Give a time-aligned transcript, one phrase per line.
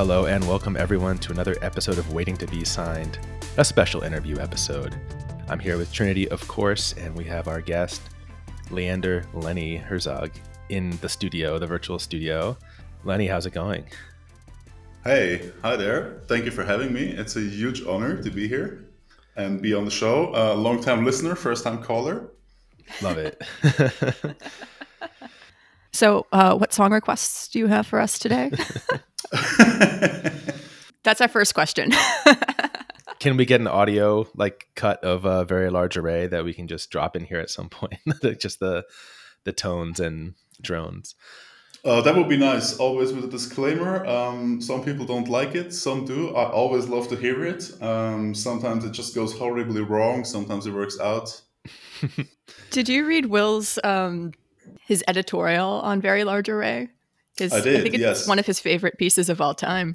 [0.00, 3.18] Hello, and welcome everyone to another episode of Waiting to Be Signed,
[3.58, 4.98] a special interview episode.
[5.46, 8.00] I'm here with Trinity, of course, and we have our guest,
[8.70, 10.30] Leander Lenny Herzog,
[10.70, 12.56] in the studio, the virtual studio.
[13.04, 13.84] Lenny, how's it going?
[15.04, 16.22] Hey, hi there.
[16.28, 17.08] Thank you for having me.
[17.08, 18.86] It's a huge honor to be here
[19.36, 20.32] and be on the show.
[20.34, 22.30] A uh, long time listener, first time caller.
[23.02, 23.42] Love it.
[25.92, 28.50] so, uh, what song requests do you have for us today?
[31.02, 31.92] That's our first question.
[33.20, 36.68] can we get an audio like cut of a very large array that we can
[36.68, 38.00] just drop in here at some point?
[38.38, 38.84] just the
[39.44, 41.14] the tones and drones.
[41.82, 42.76] Uh, that would be nice.
[42.76, 44.04] Always with a disclaimer.
[44.04, 46.34] Um, some people don't like it, some do.
[46.36, 47.72] I always love to hear it.
[47.82, 50.24] Um, sometimes it just goes horribly wrong.
[50.24, 51.40] Sometimes it works out.
[52.70, 54.32] Did you read Will's um,
[54.86, 56.88] his editorial on Very Large Array?
[57.36, 57.80] His, I did.
[57.80, 58.28] I think it's yes.
[58.28, 59.94] one of his favorite pieces of all time.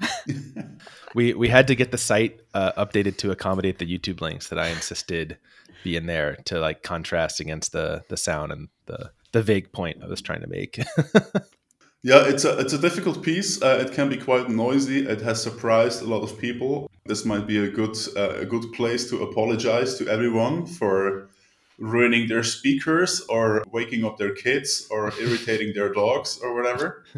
[1.16, 4.60] we we had to get the site uh, updated to accommodate the YouTube links that
[4.60, 5.38] I insisted
[5.84, 10.04] be in there to like contrast against the the sound and the the vague point
[10.04, 10.78] I was trying to make.
[12.04, 13.62] yeah, it's a it's a difficult piece.
[13.62, 15.06] Uh, it can be quite noisy.
[15.08, 16.90] It has surprised a lot of people.
[17.06, 21.30] This might be a good uh, a good place to apologize to everyone for
[21.78, 27.04] ruining their speakers or waking up their kids or irritating their dogs or whatever.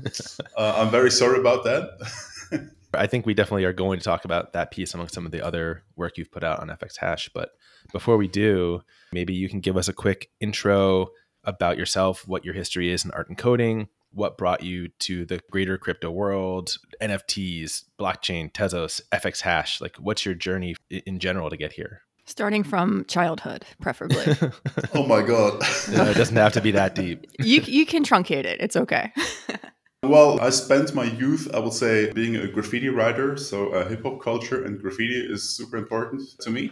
[0.58, 2.72] Uh, I'm very sorry about that.
[2.94, 5.46] I think we definitely are going to talk about that piece among some of the
[5.46, 7.30] other work you've put out on FX Hash.
[7.34, 7.52] But
[7.92, 11.10] before we do, maybe you can give us a quick intro
[11.44, 15.40] about yourself, what your history is in art and coding, what brought you to the
[15.52, 19.80] greater crypto world, NFTs, blockchain, Tezos, FX Hash.
[19.80, 22.02] Like, what's your journey in general to get here?
[22.30, 24.26] Starting from childhood, preferably.
[24.94, 25.64] oh my god!
[25.94, 27.26] no, it doesn't have to be that deep.
[27.40, 28.60] You you can truncate it.
[28.60, 29.14] It's okay.
[30.04, 33.38] well, I spent my youth, I would say, being a graffiti writer.
[33.38, 36.72] So uh, hip hop culture and graffiti is super important to me.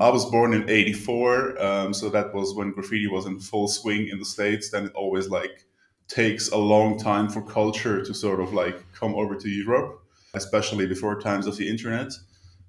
[0.00, 4.08] I was born in '84, um, so that was when graffiti was in full swing
[4.08, 4.70] in the states.
[4.70, 5.64] Then it always like
[6.08, 10.02] takes a long time for culture to sort of like come over to Europe,
[10.34, 12.10] especially before times of the internet.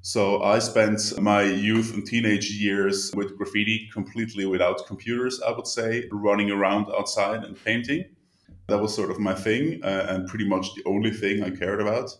[0.01, 5.67] So I spent my youth and teenage years with graffiti completely without computers, I would
[5.67, 8.05] say, running around outside and painting.
[8.67, 11.81] That was sort of my thing uh, and pretty much the only thing I cared
[11.81, 12.11] about.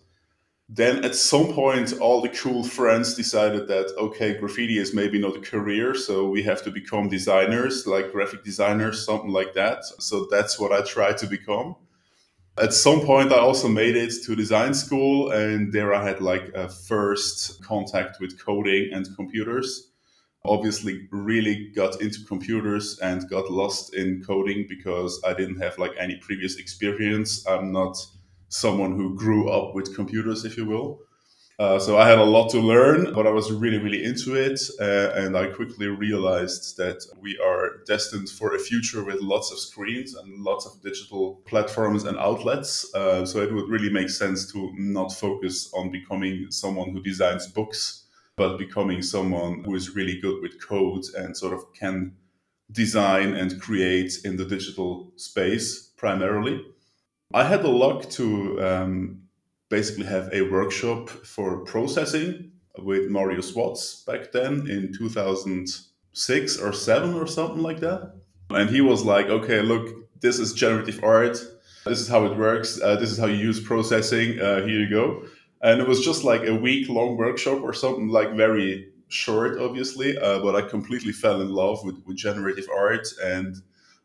[0.67, 5.37] Then at some point, all the cool friends decided that, okay, graffiti is maybe not
[5.37, 9.83] a career, so we have to become designers, like graphic designers, something like that.
[9.99, 11.75] So that's what I tried to become
[12.61, 16.49] at some point, I also made it to design school, and there I had like
[16.53, 19.91] a first contact with coding and computers.
[20.45, 25.91] Obviously, really got into computers and got lost in coding because I didn't have like
[25.99, 27.45] any previous experience.
[27.47, 27.97] I'm not
[28.49, 30.99] someone who grew up with computers, if you will.
[31.59, 34.61] Uh, so I had a lot to learn, but I was really, really into it.
[34.79, 39.59] Uh, and I quickly realized that we are destined for a future with lots of
[39.59, 42.89] screens and lots of digital platforms and outlets.
[42.95, 47.47] Uh, so it would really make sense to not focus on becoming someone who designs
[47.47, 48.05] books,
[48.37, 52.15] but becoming someone who is really good with code and sort of can
[52.71, 56.63] design and create in the digital space primarily.
[57.33, 59.18] I had the luck to um,
[59.69, 67.13] basically have a workshop for processing with Marius Watz back then in 2006 or 7
[67.13, 68.13] or something like that.
[68.49, 71.37] And he was like, okay, look, this is generative art.
[71.85, 72.81] This is how it works.
[72.81, 74.39] Uh, this is how you use processing.
[74.39, 75.23] Uh, here you go.
[75.61, 80.17] And it was just like a week long workshop or something like very short, obviously.
[80.17, 83.07] Uh, but I completely fell in love with, with generative art.
[83.23, 83.55] And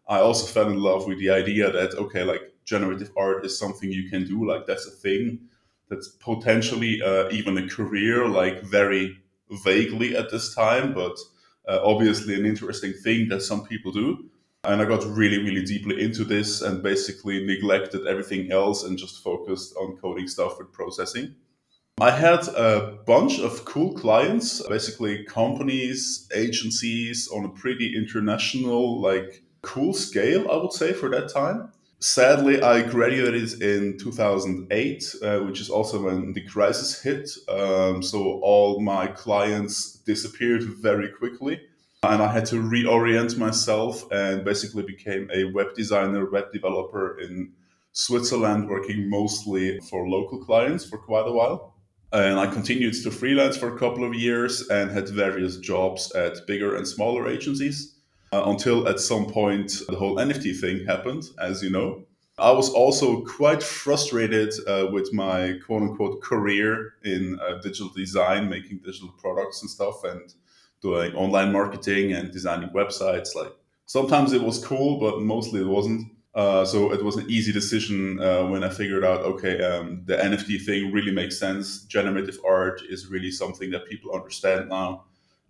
[0.09, 3.91] I also fell in love with the idea that, okay, like generative art is something
[3.91, 4.47] you can do.
[4.47, 5.41] Like that's a thing
[5.89, 9.19] that's potentially uh, even a career, like very
[9.65, 11.17] vaguely at this time, but
[11.69, 14.31] uh, obviously an interesting thing that some people do.
[14.65, 19.23] And I got really, really deeply into this and basically neglected everything else and just
[19.23, 21.35] focused on coding stuff with processing.
[22.01, 29.43] I had a bunch of cool clients, basically companies, agencies on a pretty international, like
[29.63, 31.71] cool scale, I would say, for that time.
[32.01, 37.31] Sadly, I graduated in 2008, uh, which is also when the crisis hit.
[37.49, 41.61] Um, so all my clients disappeared very quickly.
[42.03, 47.53] And I had to reorient myself and basically became a web designer, web developer in
[47.93, 51.75] Switzerland, working mostly for local clients for quite a while.
[52.13, 56.47] And I continued to freelance for a couple of years and had various jobs at
[56.47, 57.94] bigger and smaller agencies
[58.47, 62.05] until at some point the whole NFT thing happened, as you know.
[62.37, 68.49] I was also quite frustrated uh, with my quote unquote career in uh, digital design,
[68.49, 70.35] making digital products and stuff, and
[70.83, 73.35] doing online marketing and designing websites.
[73.35, 73.53] Like
[73.87, 76.11] sometimes it was cool, but mostly it wasn't.
[76.35, 80.17] Uh, so it was an easy decision uh, when I figured out, okay, um, the
[80.17, 81.85] NFT thing really makes sense.
[81.85, 85.05] Generative art is really something that people understand now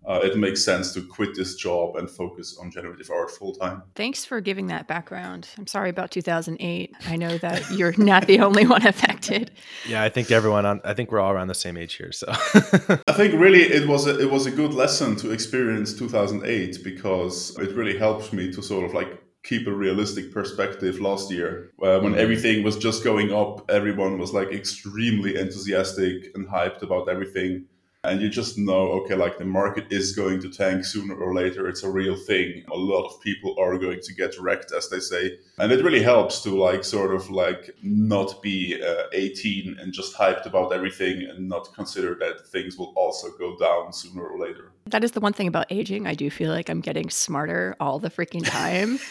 [0.07, 3.83] uh, it makes sense to quit this job and focus on generative art full time.
[3.95, 5.47] Thanks for giving that background.
[5.57, 6.93] I'm sorry about 2008.
[7.07, 9.51] I know that you're not the only one affected.
[9.87, 10.81] Yeah, I think everyone on.
[10.83, 12.11] I think we're all around the same age here.
[12.11, 16.83] So I think really it was a, it was a good lesson to experience 2008
[16.83, 21.71] because it really helped me to sort of like keep a realistic perspective last year
[21.81, 22.19] uh, when mm-hmm.
[22.19, 27.63] everything was just going up everyone was like extremely enthusiastic and hyped about everything
[28.09, 31.67] and you just know okay like the market is going to tank sooner or later.
[31.67, 32.63] It's a real thing.
[32.71, 35.37] A lot of people are going to get wrecked as they say.
[35.57, 40.15] And it really helps to like sort of like not be uh, 18 and just
[40.15, 44.71] hyped about everything and not consider that things will also go down sooner or later.
[44.87, 46.07] That is the one thing about aging.
[46.07, 48.99] I do feel like i'm getting smarter all the freaking time.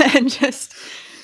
[0.16, 0.74] And just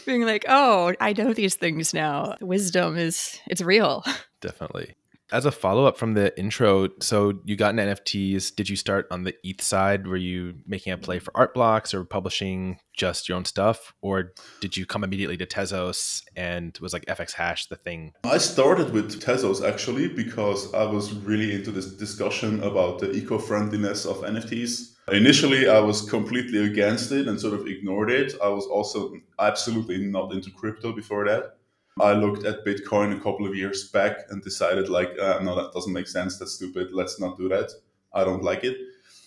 [0.06, 2.36] being like oh i know these things now.
[2.40, 4.04] Wisdom is it's real.
[4.40, 4.94] Definitely
[5.32, 8.54] as a follow up from the intro, so you got into NFTs.
[8.54, 10.06] Did you start on the ETH side?
[10.06, 13.94] Were you making a play for art blocks or publishing just your own stuff?
[14.02, 18.12] Or did you come immediately to Tezos and was like FX hash the thing?
[18.24, 23.38] I started with Tezos actually because I was really into this discussion about the eco
[23.38, 24.96] friendliness of NFTs.
[25.12, 28.34] Initially, I was completely against it and sort of ignored it.
[28.42, 31.56] I was also absolutely not into crypto before that.
[31.98, 35.72] I looked at Bitcoin a couple of years back and decided, like, uh, no, that
[35.72, 36.38] doesn't make sense.
[36.38, 36.92] That's stupid.
[36.92, 37.70] Let's not do that.
[38.12, 38.76] I don't like it.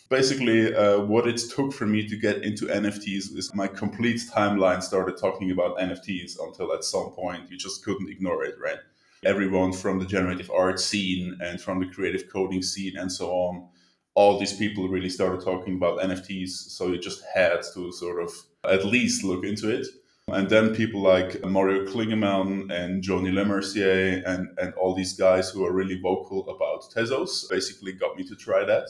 [0.10, 4.84] Basically, uh, what it took for me to get into NFTs is my complete timeline
[4.84, 8.78] started talking about NFTs until at some point you just couldn't ignore it, right?
[9.26, 13.68] Everyone from the generative art scene and from the creative coding scene and so on,
[14.16, 16.50] all these people really started talking about NFTs.
[16.50, 18.32] So you just had to sort of
[18.64, 19.88] at least look into it.
[20.30, 25.66] And then people like Mario Klingemann and Joanie Lemercier and, and all these guys who
[25.66, 28.88] are really vocal about Tezos basically got me to try that.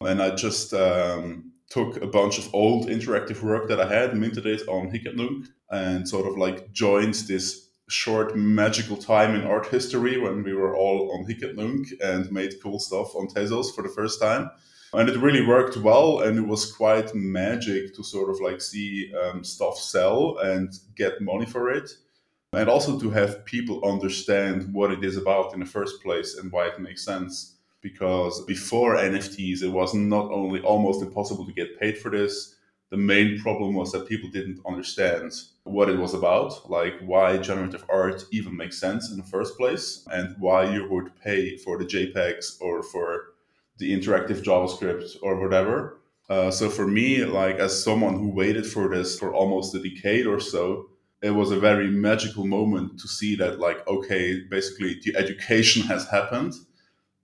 [0.00, 4.46] And I just um, took a bunch of old interactive work that I had, minted
[4.46, 5.06] it on Hic
[5.70, 10.76] and sort of like joined this short magical time in art history when we were
[10.76, 11.42] all on Hic
[12.00, 14.50] and made cool stuff on Tezos for the first time
[14.92, 19.12] and it really worked well and it was quite magic to sort of like see
[19.14, 21.90] um, stuff sell and get money for it.
[22.52, 26.50] And also to have people understand what it is about in the first place and
[26.50, 27.54] why it makes sense.
[27.82, 32.56] Because before nfts it was not only almost impossible to get paid for this
[32.90, 35.32] the main problem was that people didn't understand
[35.62, 40.06] what it was about like why generative art even makes sense in the first place
[40.12, 43.29] and why you would pay for the jpegs or for
[43.80, 45.98] the interactive JavaScript or whatever.
[46.28, 50.26] Uh, so for me, like as someone who waited for this for almost a decade
[50.26, 50.88] or so,
[51.22, 56.08] it was a very magical moment to see that like okay, basically the education has
[56.08, 56.54] happened,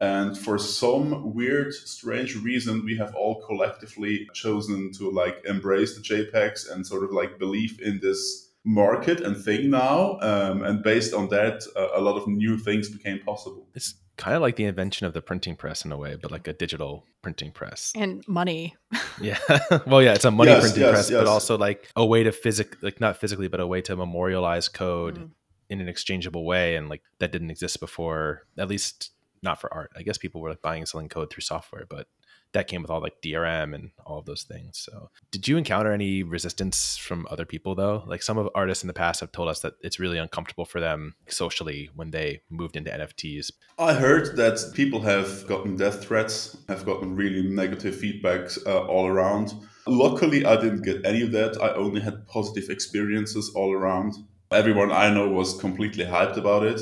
[0.00, 6.02] and for some weird, strange reason, we have all collectively chosen to like embrace the
[6.02, 10.18] JPEGs and sort of like believe in this market and thing now.
[10.20, 13.68] Um, and based on that, uh, a lot of new things became possible.
[13.74, 16.48] It's kind of like the invention of the printing press in a way, but like
[16.48, 18.74] a digital printing press and money.
[19.20, 19.38] yeah,
[19.86, 21.20] well, yeah, it's a money yes, printing yes, press, yes.
[21.20, 24.68] but also like a way to physic, like not physically, but a way to memorialize
[24.68, 25.30] code mm.
[25.68, 29.10] in an exchangeable way, and like that didn't exist before, at least
[29.42, 29.90] not for art.
[29.96, 32.08] I guess people were like buying and selling code through software, but
[32.52, 34.78] that came with all like DRM and all of those things.
[34.78, 38.04] So, did you encounter any resistance from other people though?
[38.06, 40.80] Like some of artists in the past have told us that it's really uncomfortable for
[40.80, 43.50] them socially when they moved into NFTs.
[43.78, 49.06] I heard that people have gotten death threats, have gotten really negative feedbacks uh, all
[49.06, 49.52] around.
[49.86, 51.62] Luckily, I didn't get any of that.
[51.62, 54.14] I only had positive experiences all around.
[54.50, 56.80] Everyone I know was completely hyped about it.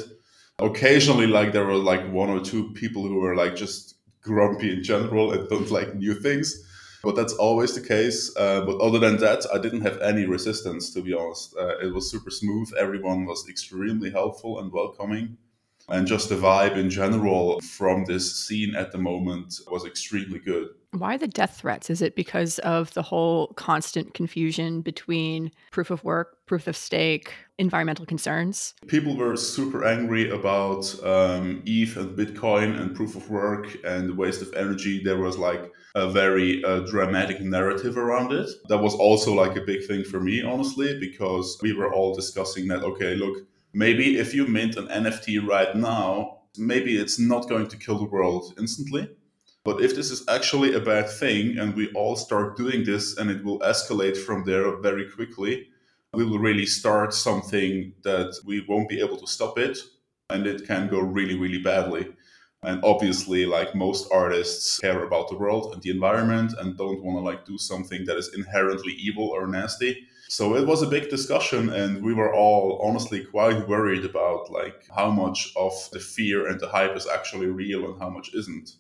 [0.59, 4.83] Occasionally, like there were like one or two people who were like just grumpy in
[4.83, 6.62] general and don't like new things.
[7.02, 8.35] But that's always the case.
[8.37, 11.54] Uh, but other than that, I didn't have any resistance, to be honest.
[11.57, 12.73] Uh, it was super smooth.
[12.78, 15.37] Everyone was extremely helpful and welcoming.
[15.88, 20.69] And just the vibe in general from this scene at the moment was extremely good.
[20.94, 21.90] Why the death threats?
[21.90, 27.34] Is it because of the whole constant confusion between proof of work, proof of stake,
[27.58, 28.74] environmental concerns?
[28.86, 34.14] People were super angry about um, ETH and Bitcoin and proof of work and the
[34.14, 35.02] waste of energy.
[35.02, 38.48] There was like a very uh, dramatic narrative around it.
[38.68, 42.68] That was also like a big thing for me, honestly, because we were all discussing
[42.68, 43.38] that, okay, look,
[43.72, 48.04] maybe if you mint an NFT right now, maybe it's not going to kill the
[48.04, 49.08] world instantly
[49.64, 53.30] but if this is actually a bad thing and we all start doing this and
[53.30, 55.68] it will escalate from there very quickly,
[56.12, 59.78] we will really start something that we won't be able to stop it
[60.28, 62.06] and it can go really, really badly.
[62.62, 67.18] And obviously, like most artists care about the world and the environment and don't want
[67.18, 70.06] to like do something that is inherently evil or nasty.
[70.28, 74.87] So it was a big discussion and we were all honestly quite worried about like
[74.94, 78.76] how much of the fear and the hype is actually real and how much isn't.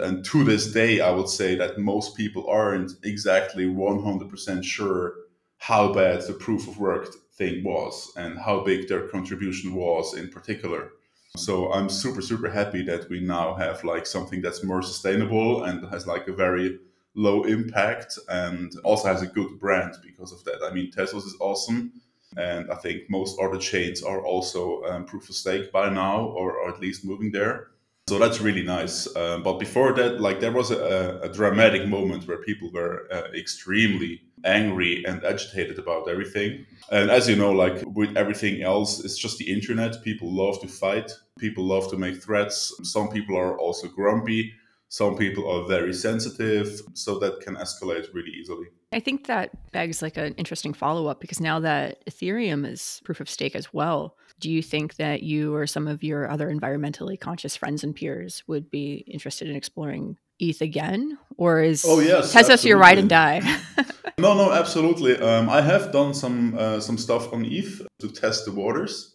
[0.00, 5.14] And to this day, I would say that most people aren't exactly 100% sure
[5.58, 10.28] how bad the proof of work thing was and how big their contribution was in
[10.30, 10.92] particular.
[11.36, 15.86] So I'm super, super happy that we now have like something that's more sustainable and
[15.88, 16.78] has like a very
[17.14, 20.62] low impact and also has a good brand because of that.
[20.64, 21.92] I mean, Tezos is awesome.
[22.38, 26.56] And I think most other chains are also um, proof of stake by now, or,
[26.56, 27.68] or at least moving there.
[28.12, 29.08] So that's really nice.
[29.16, 33.22] Uh, but before that, like there was a, a dramatic moment where people were uh,
[33.34, 36.66] extremely angry and agitated about everything.
[36.90, 40.02] And as you know, like with everything else, it's just the internet.
[40.04, 41.10] People love to fight.
[41.38, 42.78] People love to make threats.
[42.82, 44.52] Some people are also grumpy.
[44.90, 46.82] Some people are very sensitive.
[46.92, 48.66] So that can escalate really easily.
[48.92, 53.20] I think that begs like an interesting follow up because now that Ethereum is proof
[53.20, 57.18] of stake as well, do you think that you or some of your other environmentally
[57.18, 62.34] conscious friends and peers would be interested in exploring ETH again, or is oh yes,
[62.34, 63.40] Tezos your ride and die?
[64.18, 65.16] no, no, absolutely.
[65.16, 69.14] Um, I have done some uh, some stuff on ETH to test the waters.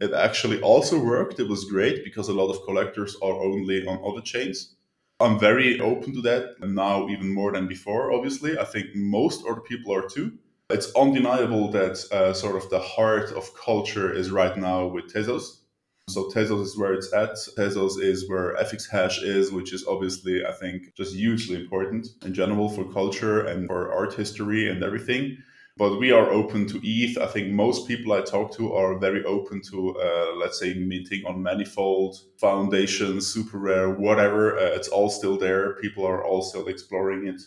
[0.00, 1.38] It actually also worked.
[1.38, 4.74] It was great because a lot of collectors are only on other chains.
[5.20, 8.12] I'm very open to that now, even more than before.
[8.12, 10.32] Obviously, I think most other people are too
[10.70, 15.60] it's undeniable that uh, sort of the heart of culture is right now with Tezos.
[16.08, 17.36] So Tezos is where it's at.
[17.56, 22.34] Tezos is where FX Hash is, which is obviously, I think, just hugely important in
[22.34, 25.38] general for culture and for art history and everything.
[25.76, 27.18] But we are open to ETH.
[27.18, 31.24] I think most people I talk to are very open to, uh, let's say, minting
[31.26, 34.56] on Manifold, Foundation, Super Rare, whatever.
[34.56, 35.74] Uh, it's all still there.
[35.76, 37.42] People are all still exploring it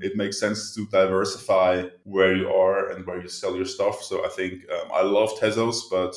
[0.00, 4.02] it makes sense to diversify where you are and where you sell your stuff.
[4.02, 6.16] So I think um, I love Tezos, but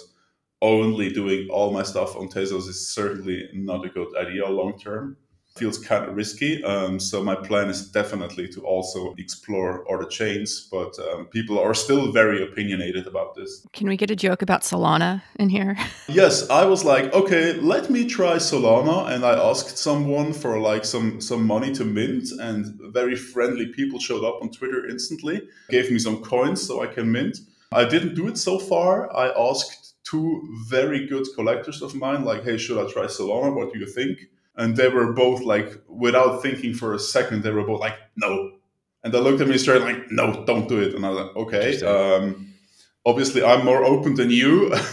[0.62, 5.18] only doing all my stuff on Tezos is certainly not a good idea long term
[5.58, 6.62] feels kind of risky.
[6.66, 11.74] Um, so my plan is definitely to also explore other chains, but um, people are
[11.74, 13.66] still very opinionated about this.
[13.72, 15.78] Can we get a joke about Solana in here?
[16.10, 20.84] yes, I was like, okay, let me try Solana, and I asked someone for like
[20.84, 25.90] some some money to mint, and very friendly people showed up on Twitter instantly, gave
[25.90, 27.40] me some coins so I can mint.
[27.72, 29.16] I didn't do it so far.
[29.16, 33.56] I asked two very good collectors of mine, like, hey, should I try Solana?
[33.56, 34.20] What do you think?
[34.58, 38.52] And they were both like without thinking for a second they were both like no.
[39.04, 40.96] And they looked at me straight like no don't do it.
[40.96, 42.54] And i was like okay um,
[43.06, 44.74] obviously i'm more open than you.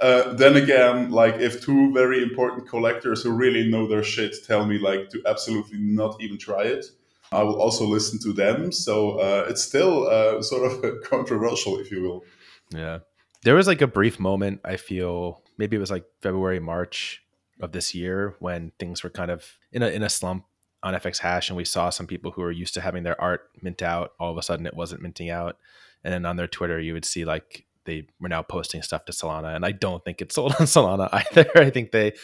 [0.00, 4.64] Uh, then again like if two very important collectors who really know their shit tell
[4.64, 6.86] me like to absolutely not even try it
[7.32, 8.72] i will also listen to them.
[8.72, 12.24] So uh, it's still uh, sort of controversial if you will.
[12.70, 13.00] Yeah.
[13.42, 17.22] There was like a brief moment i feel maybe it was like february march
[17.60, 20.44] of this year when things were kind of in a in a slump
[20.82, 23.50] on FX Hash, and we saw some people who were used to having their art
[23.62, 24.12] mint out.
[24.18, 25.56] All of a sudden, it wasn't minting out,
[26.04, 29.12] and then on their Twitter, you would see like they were now posting stuff to
[29.12, 31.50] Solana, and I don't think it sold on Solana either.
[31.56, 32.14] I think they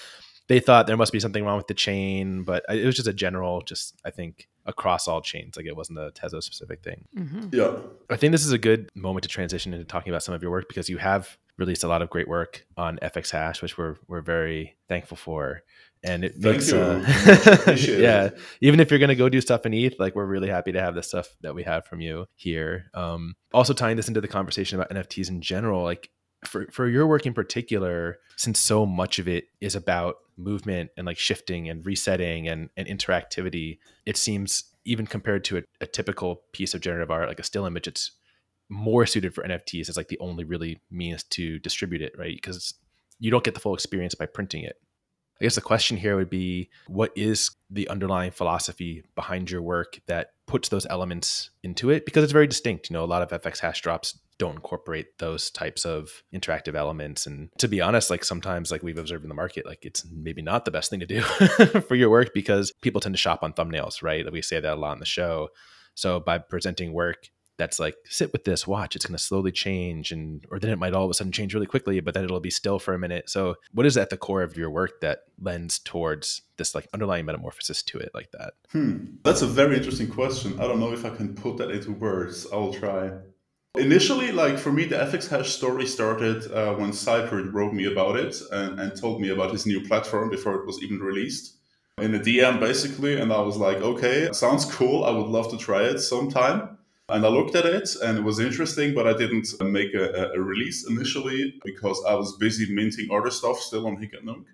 [0.49, 3.13] they thought there must be something wrong with the chain, but it was just a
[3.13, 5.57] general, just I think across all chains.
[5.57, 7.07] Like it wasn't a Tezos specific thing.
[7.17, 7.49] Mm-hmm.
[7.53, 7.77] Yeah,
[8.11, 10.51] I think this is a good moment to transition into talking about some of your
[10.51, 13.97] work because you have released a lot of great work on FX Hash, which we're
[14.09, 15.63] we're very thankful for.
[16.05, 19.99] And it Thank makes uh, yeah, even if you're gonna go do stuff in ETH,
[19.99, 22.91] like we're really happy to have the stuff that we have from you here.
[22.95, 26.11] Um, also tying this into the conversation about NFTs in general, like
[26.45, 31.07] for for your work in particular, since so much of it is about movement and
[31.07, 36.43] like shifting and resetting and, and interactivity, it seems even compared to a, a typical
[36.53, 38.13] piece of generative art, like a still image, it's
[38.69, 42.35] more suited for NFTs as like the only really means to distribute it, right?
[42.35, 42.75] Because
[43.19, 44.77] you don't get the full experience by printing it.
[45.41, 50.01] I guess the question here would be what is the underlying philosophy behind your work
[50.07, 52.07] that puts those elements into it?
[52.07, 52.89] Because it's very distinct.
[52.89, 57.27] You know, a lot of FX hash drops don't incorporate those types of interactive elements.
[57.27, 60.43] And to be honest, like sometimes, like we've observed in the market, like it's maybe
[60.43, 61.21] not the best thing to do
[61.89, 64.31] for your work because people tend to shop on thumbnails, right?
[64.31, 65.49] We say that a lot on the show.
[65.95, 70.13] So by presenting work that's like sit with this watch it's going to slowly change
[70.13, 72.41] and or then it might all of a sudden change really quickly but then it'll
[72.41, 73.29] be still for a minute.
[73.31, 77.25] So what is at the core of your work that lends towards this like underlying
[77.27, 78.55] metamorphosis to it like that?
[78.73, 79.17] Hmm.
[79.23, 80.59] that's a very interesting question.
[80.61, 82.47] I don't know if i can put that into words.
[82.53, 83.11] I'll try.
[83.77, 88.17] Initially like for me the fx hash story started uh, when ciphrd wrote me about
[88.17, 91.57] it and, and told me about his new platform before it was even released.
[91.99, 95.05] In a dm basically and i was like okay sounds cool.
[95.05, 96.77] I would love to try it sometime
[97.09, 100.41] and I looked at it and it was interesting, but I didn't make a, a
[100.41, 104.47] release initially because I was busy minting other stuff still on Nunc.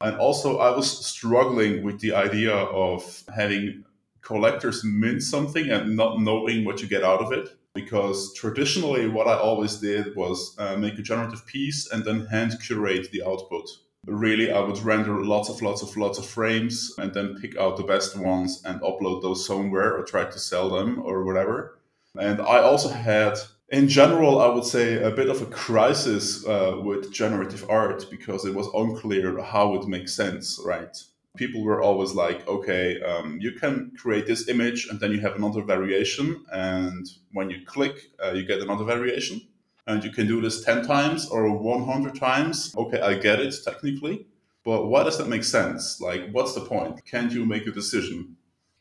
[0.00, 3.84] And also, I was struggling with the idea of having
[4.22, 7.48] collectors mint something and not knowing what you get out of it.
[7.74, 12.56] Because traditionally, what I always did was uh, make a generative piece and then hand
[12.62, 13.68] curate the output.
[14.06, 17.76] Really, I would render lots of lots of lots of frames and then pick out
[17.76, 21.77] the best ones and upload those somewhere or try to sell them or whatever.
[22.18, 26.80] And I also had, in general, I would say a bit of a crisis uh,
[26.82, 30.96] with generative art because it was unclear how it makes sense, right?
[31.36, 35.36] People were always like, okay, um, you can create this image and then you have
[35.36, 36.44] another variation.
[36.52, 39.40] And when you click, uh, you get another variation.
[39.86, 42.74] And you can do this 10 times or 100 times.
[42.76, 44.26] Okay, I get it technically.
[44.64, 46.00] But why does that make sense?
[46.00, 47.04] Like, what's the point?
[47.06, 48.36] Can't you make a decision?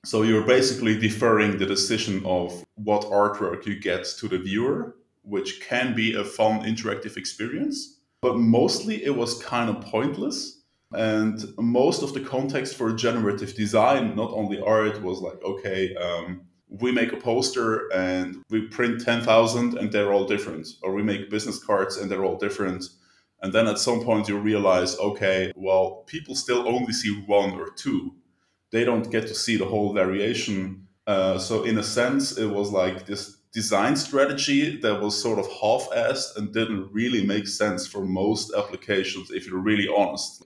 [0.07, 5.59] So you're basically deferring the decision of what artwork you get to the viewer, which
[5.59, 7.99] can be a fun interactive experience.
[8.21, 10.61] But mostly it was kind of pointless.
[10.93, 16.39] And most of the context for generative design, not only art, was like, okay, um,
[16.69, 20.69] we make a poster and we print 10,000 and they're all different.
[20.83, 22.85] Or we make business cards and they're all different.
[23.41, 27.71] And then at some point you realize, okay, well, people still only see one or
[27.71, 28.15] two
[28.71, 30.87] they don't get to see the whole variation.
[31.05, 35.47] Uh, so in a sense, it was like this design strategy that was sort of
[35.47, 39.31] half-assed and didn't really make sense for most applications.
[39.31, 40.43] If you're really honest,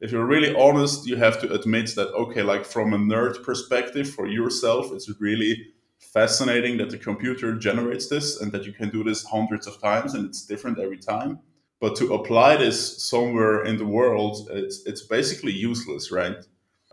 [0.00, 4.08] if you're really honest, you have to admit that okay, like from a nerd perspective
[4.08, 9.02] for yourself, it's really fascinating that the computer generates this and that you can do
[9.02, 11.40] this hundreds of times and it's different every time.
[11.80, 16.36] But to apply this somewhere in the world, it's it's basically useless, right?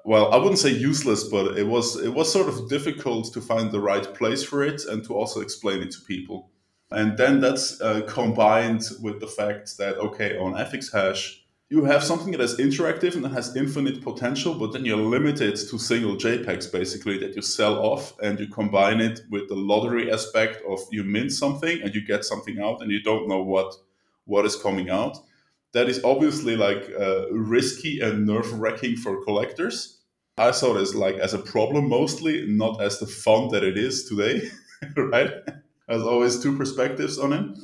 [0.03, 3.71] Well, I wouldn't say useless, but it was it was sort of difficult to find
[3.71, 6.49] the right place for it and to also explain it to people.
[6.91, 12.03] And then that's uh, combined with the fact that okay, on FX Hash, you have
[12.03, 16.15] something that is interactive and that has infinite potential, but then you're limited to single
[16.15, 20.79] JPEGs basically that you sell off, and you combine it with the lottery aspect of
[20.91, 23.75] you mint something and you get something out, and you don't know what
[24.25, 25.17] what is coming out
[25.73, 29.99] that is obviously like uh, risky and nerve wracking for collectors.
[30.37, 34.05] I saw this like as a problem mostly, not as the fun that it is
[34.05, 34.49] today,
[34.95, 35.31] right?
[35.87, 37.57] As always, two perspectives on it.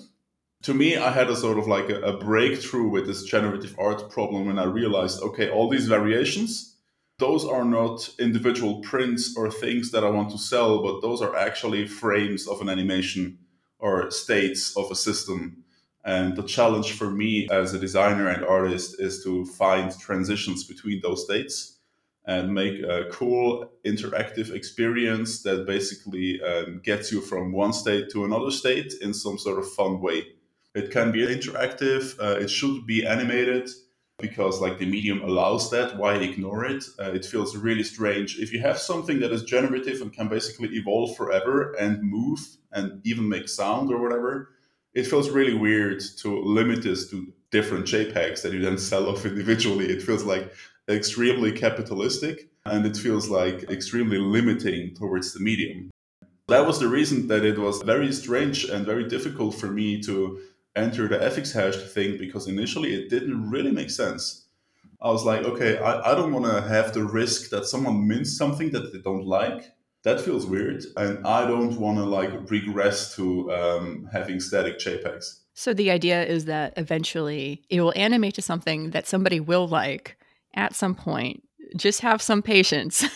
[0.63, 4.09] To me, I had a sort of like a, a breakthrough with this generative art
[4.09, 6.75] problem when I realized, okay, all these variations,
[7.19, 11.35] those are not individual prints or things that I want to sell, but those are
[11.35, 13.39] actually frames of an animation
[13.79, 15.63] or states of a system
[16.07, 21.01] and the challenge for me as a designer and artist is to find transitions between
[21.03, 21.79] those states
[22.25, 28.23] and make a cool interactive experience that basically um, gets you from one state to
[28.23, 30.25] another state in some sort of fun way.
[30.73, 33.69] It can be interactive, uh, it should be animated
[34.17, 35.97] because like the medium allows that.
[35.97, 36.85] Why ignore it?
[36.97, 38.39] Uh, it feels really strange.
[38.39, 42.39] If you have something that is generative and can basically evolve forever and move
[42.71, 44.51] and even make sound or whatever
[44.97, 49.25] it feels really weird to limit this to different JPEGs that you then sell off
[49.31, 49.85] individually.
[49.85, 50.51] It feels like
[50.89, 55.91] extremely capitalistic and it feels like extremely limiting towards the medium.
[56.47, 60.39] That was the reason that it was very strange and very difficult for me to
[60.75, 64.47] enter the FX Hash thing because initially it didn't really make sense.
[64.99, 68.35] I was like, okay, I, I don't want to have the risk that someone mints
[68.35, 69.73] something that they don't like
[70.07, 75.25] that feels weird and i don't want to like regress to um, having static jpegs.
[75.53, 80.15] So the idea is that eventually it will animate to something that somebody will like
[80.53, 81.41] at some point.
[81.75, 83.05] Just have some patience.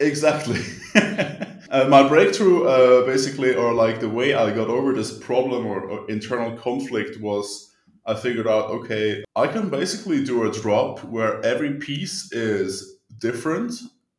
[0.00, 0.60] Exactly.
[1.68, 5.80] Uh, my breakthrough uh, basically or like the way i got over this problem or,
[5.80, 7.74] or internal conflict was
[8.06, 13.72] I figured out okay, I can basically do a drop where every piece is different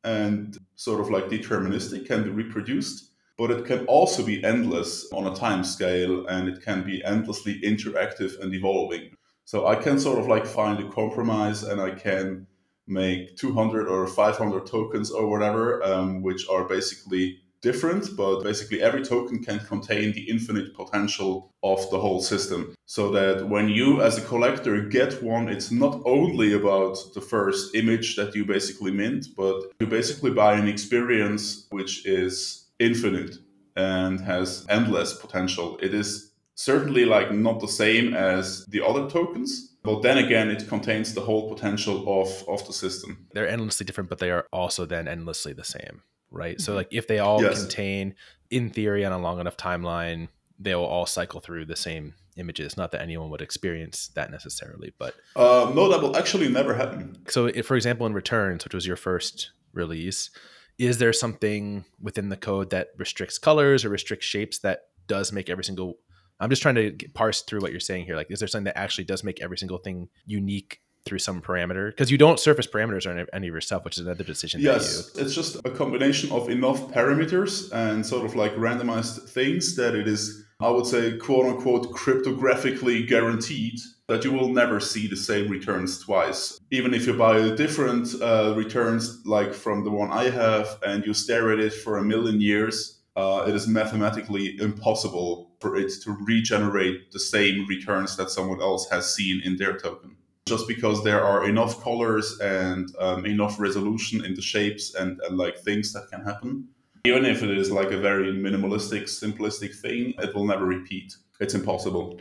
[0.08, 5.28] and sort of like deterministic, can be reproduced, but it can also be endless on
[5.28, 9.12] a time scale and it can be endlessly interactive and evolving.
[9.44, 12.48] So I can sort of like find a compromise and I can
[12.88, 19.04] make 200 or 500 tokens or whatever, um, which are basically different, but basically every
[19.04, 21.32] token can contain the infinite potential
[21.72, 22.62] of the whole system.
[22.86, 27.76] So that when you, as a collector, get one, it's not only about the first
[27.82, 33.34] image that you basically mint, but you basically buy an experience which is infinite
[33.76, 35.68] and has endless potential.
[35.88, 36.10] It is
[36.56, 41.22] certainly like not the same as the other tokens but then again it contains the
[41.22, 45.54] whole potential of of the system they're endlessly different but they are also then endlessly
[45.54, 46.02] the same
[46.32, 46.60] right?
[46.60, 46.78] So mm-hmm.
[46.78, 47.62] like if they all yes.
[47.62, 48.16] contain,
[48.50, 50.28] in theory, on a long enough timeline,
[50.60, 52.78] they will all cycle through the same images.
[52.78, 57.18] Not that anyone would experience that necessarily, but uh, no, that will actually never happen.
[57.28, 60.30] So, if, for example, in Returns, which was your first release,
[60.78, 65.50] is there something within the code that restricts colors or restricts shapes that does make
[65.50, 65.98] every single
[66.40, 68.16] I'm just trying to parse through what you're saying here.
[68.16, 71.90] Like, is there something that actually does make every single thing unique through some parameter
[71.90, 74.62] because you don't surface parameters on any of your stuff, which is another decision.
[74.62, 79.96] Yes, it's just a combination of enough parameters and sort of like randomized things that
[79.96, 85.18] it is, I would say, quote unquote, cryptographically guaranteed that you will never see the
[85.18, 86.60] same returns twice.
[86.72, 91.06] Even if you buy a different uh, returns, like from the one I have, and
[91.06, 95.92] you stare at it for a million years, uh, it is mathematically impossible for it
[96.04, 100.17] to regenerate the same returns that someone else has seen in their token
[100.48, 105.38] just because there are enough colors and um, enough resolution in the shapes and, and
[105.38, 106.68] like things that can happen.
[107.06, 111.16] Even if it is like a very minimalistic, simplistic thing, it will never repeat.
[111.40, 112.20] It's impossible.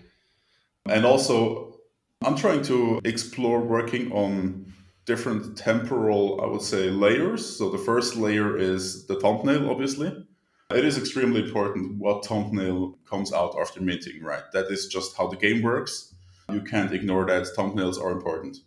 [0.88, 1.78] And also,
[2.24, 4.72] I'm trying to explore working on
[5.04, 7.56] different temporal, I would say, layers.
[7.56, 10.26] So the first layer is the thumbnail, obviously.
[10.70, 14.42] It is extremely important what thumbnail comes out after minting, right?
[14.52, 16.15] That is just how the game works.
[16.52, 18.58] You can't ignore that thumbnails are important.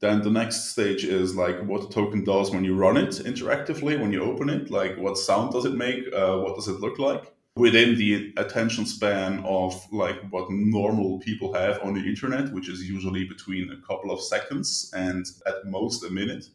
[0.00, 4.00] Then the next stage is like what the token does when you run it interactively,
[4.00, 6.98] when you open it, like what sound does it make, uh, what does it look
[6.98, 12.68] like within the attention span of like what normal people have on the internet, which
[12.68, 16.46] is usually between a couple of seconds and at most a minute.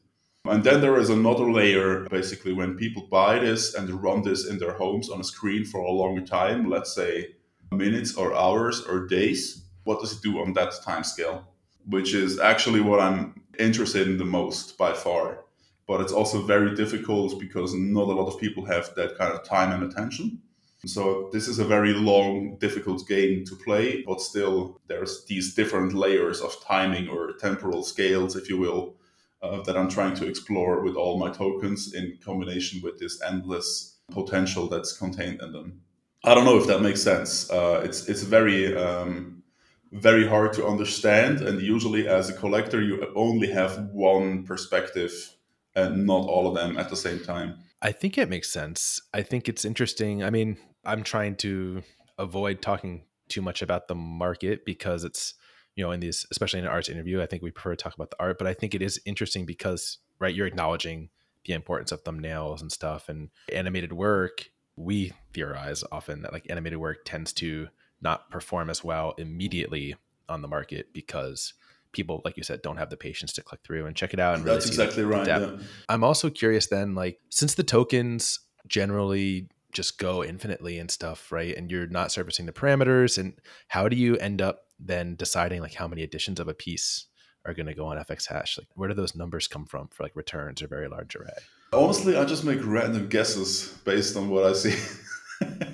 [0.45, 4.57] And then there is another layer, basically, when people buy this and run this in
[4.57, 7.35] their homes on a screen for a longer time, let's say
[7.71, 11.47] minutes or hours or days what does it do on that time scale,
[11.87, 15.39] which is actually what I'm interested in the most by far.
[15.87, 19.43] But it's also very difficult because not a lot of people have that kind of
[19.43, 20.41] time and attention.
[20.85, 25.93] So this is a very long, difficult game to play, but still there's these different
[25.93, 28.95] layers of timing or temporal scales, if you will,
[29.41, 33.97] uh, that I'm trying to explore with all my tokens in combination with this endless
[34.11, 35.81] potential that's contained in them.
[36.25, 37.49] I don't know if that makes sense.
[37.49, 39.42] Uh, it's it's very um,
[39.93, 41.41] very hard to understand.
[41.41, 45.11] And usually, as a collector, you only have one perspective
[45.75, 47.57] and not all of them at the same time.
[47.81, 49.01] I think it makes sense.
[49.13, 50.23] I think it's interesting.
[50.23, 51.83] I mean, I'm trying to
[52.17, 55.33] avoid talking too much about the market because it's,
[55.75, 57.95] you know, in these, especially in an arts interview, I think we prefer to talk
[57.95, 61.09] about the art, but I think it is interesting because, right, you're acknowledging
[61.45, 64.49] the importance of thumbnails and stuff and animated work.
[64.75, 67.67] We theorize often that like animated work tends to
[68.03, 69.95] not perform as well immediately
[70.29, 71.53] on the market because
[71.93, 74.35] people, like you said, don't have the patience to click through and check it out.
[74.35, 75.25] And really That's exactly right.
[75.25, 75.57] Yeah.
[75.87, 81.55] I'm also curious then, like, since the tokens generally just go infinitely and stuff, right?
[81.55, 83.33] And you're not servicing the parameters, and
[83.67, 87.07] how do you end up then deciding like how many editions of a piece
[87.45, 88.57] are going to go on FX hash?
[88.57, 91.29] Like, where do those numbers come from for like returns or very large array?
[91.71, 94.75] Honestly, I just make random guesses based on what I see.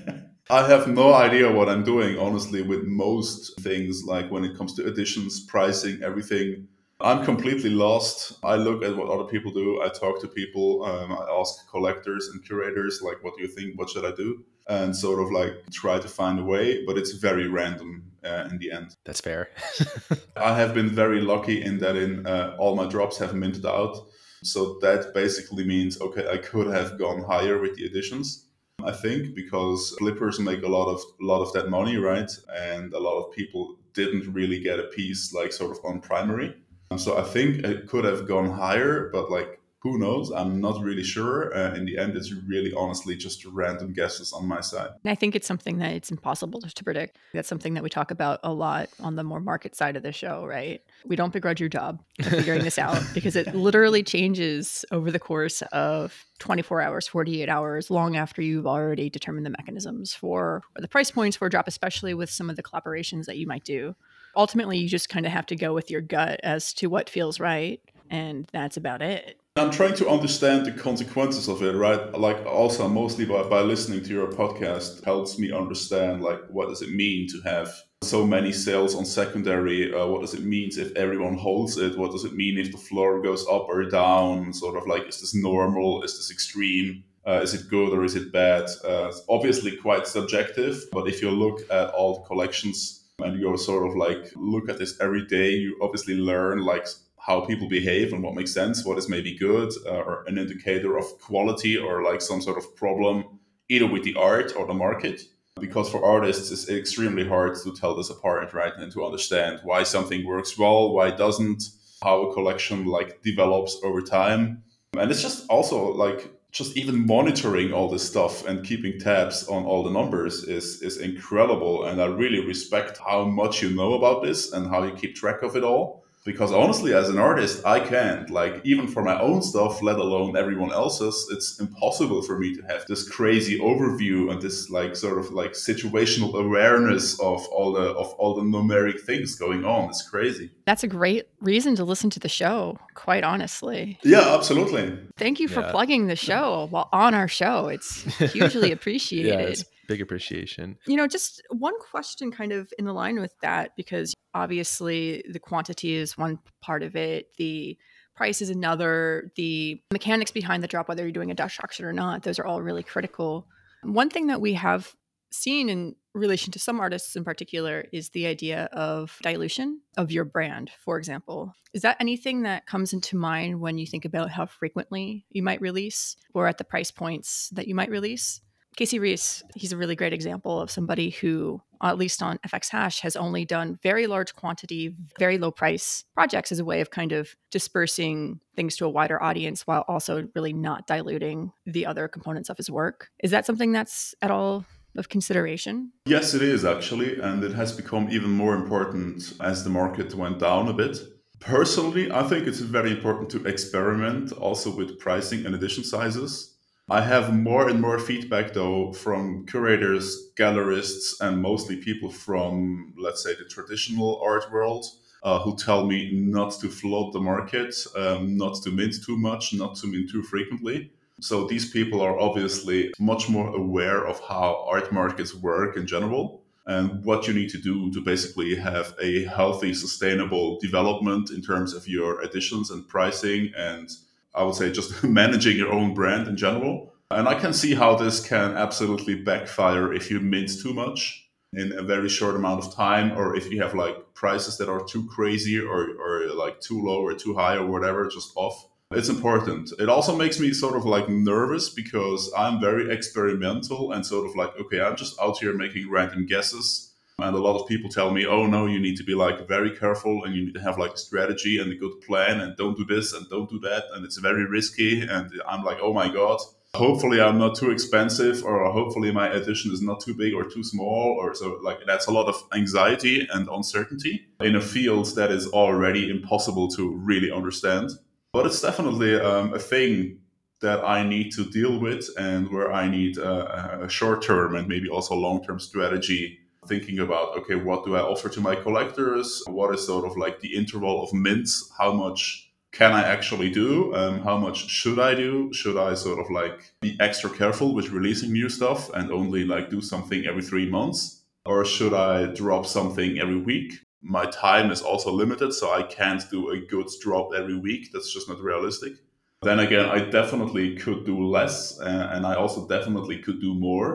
[0.51, 4.73] I have no idea what I'm doing, honestly, with most things, like when it comes
[4.75, 6.67] to editions, pricing, everything.
[6.99, 8.39] I'm completely lost.
[8.43, 9.79] I look at what other people do.
[9.83, 10.83] I talk to people.
[10.85, 13.77] Um, I ask collectors and curators, like, what do you think?
[13.77, 14.43] What should I do?
[14.67, 18.57] And sort of like try to find a way, but it's very random uh, in
[18.57, 18.95] the end.
[19.05, 19.51] That's fair.
[20.35, 23.97] I have been very lucky in that in uh, all my drops have minted out.
[24.43, 28.48] So that basically means, okay, I could have gone higher with the editions
[28.85, 32.31] I think, because flippers make a lot of a lot of that money, right?
[32.55, 36.55] And a lot of people didn't really get a piece like sort of on primary.
[36.97, 40.29] So I think it could have gone higher, but like Who knows?
[40.29, 41.55] I'm not really sure.
[41.55, 44.89] Uh, in the end, it's really honestly just random guesses on my side.
[45.05, 47.17] I think it's something that it's impossible to predict.
[47.33, 50.11] That's something that we talk about a lot on the more market side of the
[50.11, 50.81] show, right?
[51.05, 55.61] We don't begrudge your job figuring this out because it literally changes over the course
[55.71, 61.11] of 24 hours, 48 hours, long after you've already determined the mechanisms for the price
[61.11, 63.95] points for a drop, especially with some of the collaborations that you might do.
[64.35, 67.39] Ultimately, you just kind of have to go with your gut as to what feels
[67.39, 67.81] right.
[68.09, 69.38] And that's about it.
[69.59, 72.17] I'm trying to understand the consequences of it, right?
[72.17, 76.81] Like also mostly by, by listening to your podcast helps me understand like what does
[76.81, 77.69] it mean to have
[78.01, 79.93] so many sales on secondary?
[79.93, 81.97] Uh, what does it mean if everyone holds it?
[81.97, 84.53] What does it mean if the floor goes up or down?
[84.53, 86.03] Sort of like is this normal?
[86.03, 87.03] Is this extreme?
[87.27, 88.69] Uh, is it good or is it bad?
[88.85, 93.85] Uh, obviously quite subjective, but if you look at all the collections and you sort
[93.85, 96.87] of like look at this every day, you obviously learn like
[97.29, 100.97] how people behave and what makes sense, what is maybe good, uh, or an indicator
[100.97, 103.23] of quality or like some sort of problem,
[103.69, 105.21] either with the art or the market.
[105.59, 108.73] Because for artists, it's extremely hard to tell this apart, right?
[108.75, 111.61] And to understand why something works well, why it doesn't,
[112.01, 114.63] how a collection like develops over time.
[114.97, 119.65] And it's just also like just even monitoring all this stuff and keeping tabs on
[119.65, 124.23] all the numbers is is incredible and i really respect how much you know about
[124.23, 127.79] this and how you keep track of it all because honestly as an artist i
[127.79, 132.53] can't like even for my own stuff let alone everyone else's it's impossible for me
[132.55, 137.73] to have this crazy overview and this like sort of like situational awareness of all
[137.73, 139.89] the of all the numeric things going on.
[139.89, 140.51] It's crazy.
[140.65, 143.99] That's a great reason to listen to the show quite honestly.
[144.03, 144.97] Yeah absolutely.
[145.17, 145.71] Thank you for yeah.
[145.71, 147.67] plugging the show while on our show.
[147.67, 148.03] It's
[148.33, 149.57] hugely appreciated.
[149.57, 150.77] Yeah, big appreciation.
[150.85, 155.39] You know, just one question kind of in the line with that, because obviously the
[155.39, 157.77] quantity is one part of it, the
[158.15, 161.93] price is another, the mechanics behind the drop, whether you're doing a Dutch auction or
[161.93, 163.47] not, those are all really critical.
[163.81, 164.95] One thing that we have
[165.31, 170.25] seen in relation to some artists in particular is the idea of dilution of your
[170.25, 171.53] brand, for example.
[171.73, 175.61] Is that anything that comes into mind when you think about how frequently you might
[175.61, 178.41] release or at the price points that you might release?
[178.79, 183.01] Casey Reas, he's a really great example of somebody who, at least on FX Hash,
[183.01, 187.11] has only done very large quantity, very low price projects as a way of kind
[187.11, 192.47] of dispersing things to a wider audience while also really not diluting the other components
[192.47, 193.09] of his work.
[193.21, 194.63] Is that something that's at all
[194.95, 195.91] of consideration?
[196.05, 197.19] Yes, it is actually.
[197.19, 200.95] And it has become even more important as the market went down a bit.
[201.41, 206.55] Personally, I think it's very important to experiment also with pricing and edition sizes
[206.91, 213.23] I have more and more feedback though from curators, gallerists, and mostly people from, let's
[213.23, 214.85] say, the traditional art world
[215.21, 219.53] uh, who tell me not to flood the market, um, not to mint too much,
[219.53, 220.91] not to mint too frequently.
[221.21, 226.41] So these people are obviously much more aware of how art markets work in general
[226.65, 231.73] and what you need to do to basically have a healthy, sustainable development in terms
[231.73, 233.89] of your editions and pricing and
[234.35, 236.93] I would say just managing your own brand in general.
[237.11, 241.71] And I can see how this can absolutely backfire if you mint too much in
[241.71, 245.07] a very short amount of time, or if you have like prices that are too
[245.07, 248.67] crazy or, or like too low or too high or whatever, just off.
[248.91, 249.71] It's important.
[249.79, 254.35] It also makes me sort of like nervous because I'm very experimental and sort of
[254.35, 256.88] like, okay, I'm just out here making random guesses
[257.21, 259.75] and a lot of people tell me, oh no, you need to be like very
[259.75, 262.77] careful and you need to have like a strategy and a good plan and don't
[262.77, 263.85] do this and don't do that.
[263.93, 265.01] And it's very risky.
[265.01, 266.39] And I'm like, oh my God,
[266.73, 270.63] hopefully I'm not too expensive or hopefully my edition is not too big or too
[270.63, 271.17] small.
[271.19, 275.47] Or so like that's a lot of anxiety and uncertainty in a field that is
[275.47, 277.91] already impossible to really understand.
[278.33, 280.19] But it's definitely um, a thing
[280.61, 284.67] that I need to deal with and where I need a, a short term and
[284.67, 289.43] maybe also long term strategy thinking about okay what do i offer to my collectors?
[289.47, 291.51] What is sort of like the interval of mints?
[291.77, 293.93] How much can i actually do?
[293.95, 295.51] Um, how much should i do?
[295.51, 299.69] Should i sort of like be extra careful with releasing new stuff and only like
[299.69, 301.23] do something every three months?
[301.45, 303.73] Or should i drop something every week?
[304.01, 307.89] My time is also limited so i can't do a good drop every week.
[307.91, 308.93] That's just not realistic.
[309.41, 313.89] Then again i definitely could do less uh, and i also definitely could do more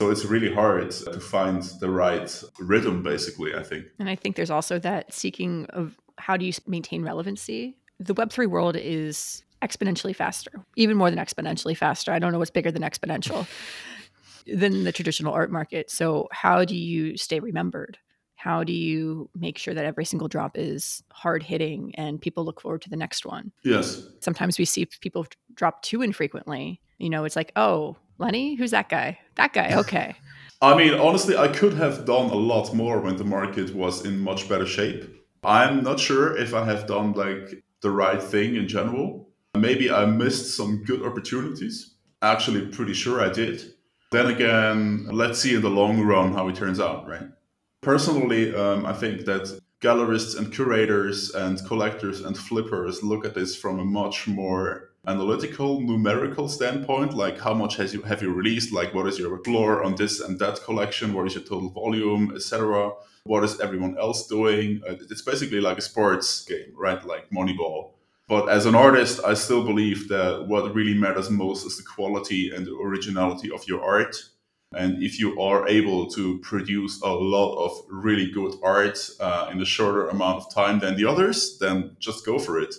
[0.00, 3.86] so it's really hard to find the right rhythm, basically, I think.
[3.98, 7.76] And I think there's also that seeking of how do you maintain relevancy?
[7.98, 12.12] The Web3 world is exponentially faster, even more than exponentially faster.
[12.12, 13.46] I don't know what's bigger than exponential
[14.46, 15.90] than the traditional art market.
[15.90, 17.98] So, how do you stay remembered?
[18.46, 22.60] How do you make sure that every single drop is hard hitting and people look
[22.60, 23.50] forward to the next one?
[23.64, 24.06] Yes.
[24.20, 26.80] Sometimes we see people drop too infrequently.
[26.98, 29.18] You know, it's like, oh, Lenny, who's that guy?
[29.34, 30.14] That guy, okay.
[30.62, 34.20] I mean, honestly, I could have done a lot more when the market was in
[34.20, 35.02] much better shape.
[35.42, 39.28] I'm not sure if I have done like the right thing in general.
[39.56, 41.96] Maybe I missed some good opportunities.
[42.22, 43.64] Actually, pretty sure I did.
[44.12, 47.28] Then again, let's see in the long run how it turns out, right?
[47.86, 53.54] Personally, um, I think that gallerists and curators and collectors and flippers look at this
[53.54, 58.72] from a much more analytical numerical standpoint like how much has you have you released?
[58.72, 61.14] Like what is your floor on this and that collection?
[61.14, 62.90] What is your total volume etc
[63.22, 64.82] what is everyone else doing?
[64.84, 67.06] Uh, it's basically like a sports game right?
[67.06, 67.90] Like moneyball.
[68.26, 72.50] But as an artist i still believe that what really matters most is the quality
[72.52, 74.16] and the originality of your art
[74.76, 79.60] and if you are able to produce a lot of really good art uh, in
[79.60, 82.74] a shorter amount of time than the others then just go for it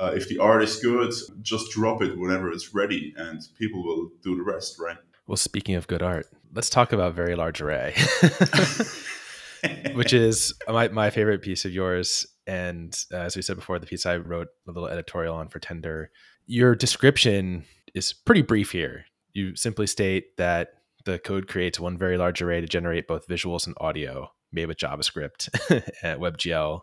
[0.00, 4.10] uh, if the art is good, just drop it whenever it's ready, and people will
[4.22, 4.96] do the rest, right?
[5.26, 7.94] Well, speaking of good art, let's talk about Very Large Array,
[9.94, 12.26] which is my, my favorite piece of yours.
[12.46, 15.58] And uh, as we said before, the piece I wrote a little editorial on for
[15.58, 16.10] Tender.
[16.46, 19.04] Your description is pretty brief here.
[19.34, 20.79] You simply state that
[21.10, 24.78] the code creates one very large array to generate both visuals and audio made with
[24.78, 25.48] JavaScript
[26.02, 26.82] and WebGL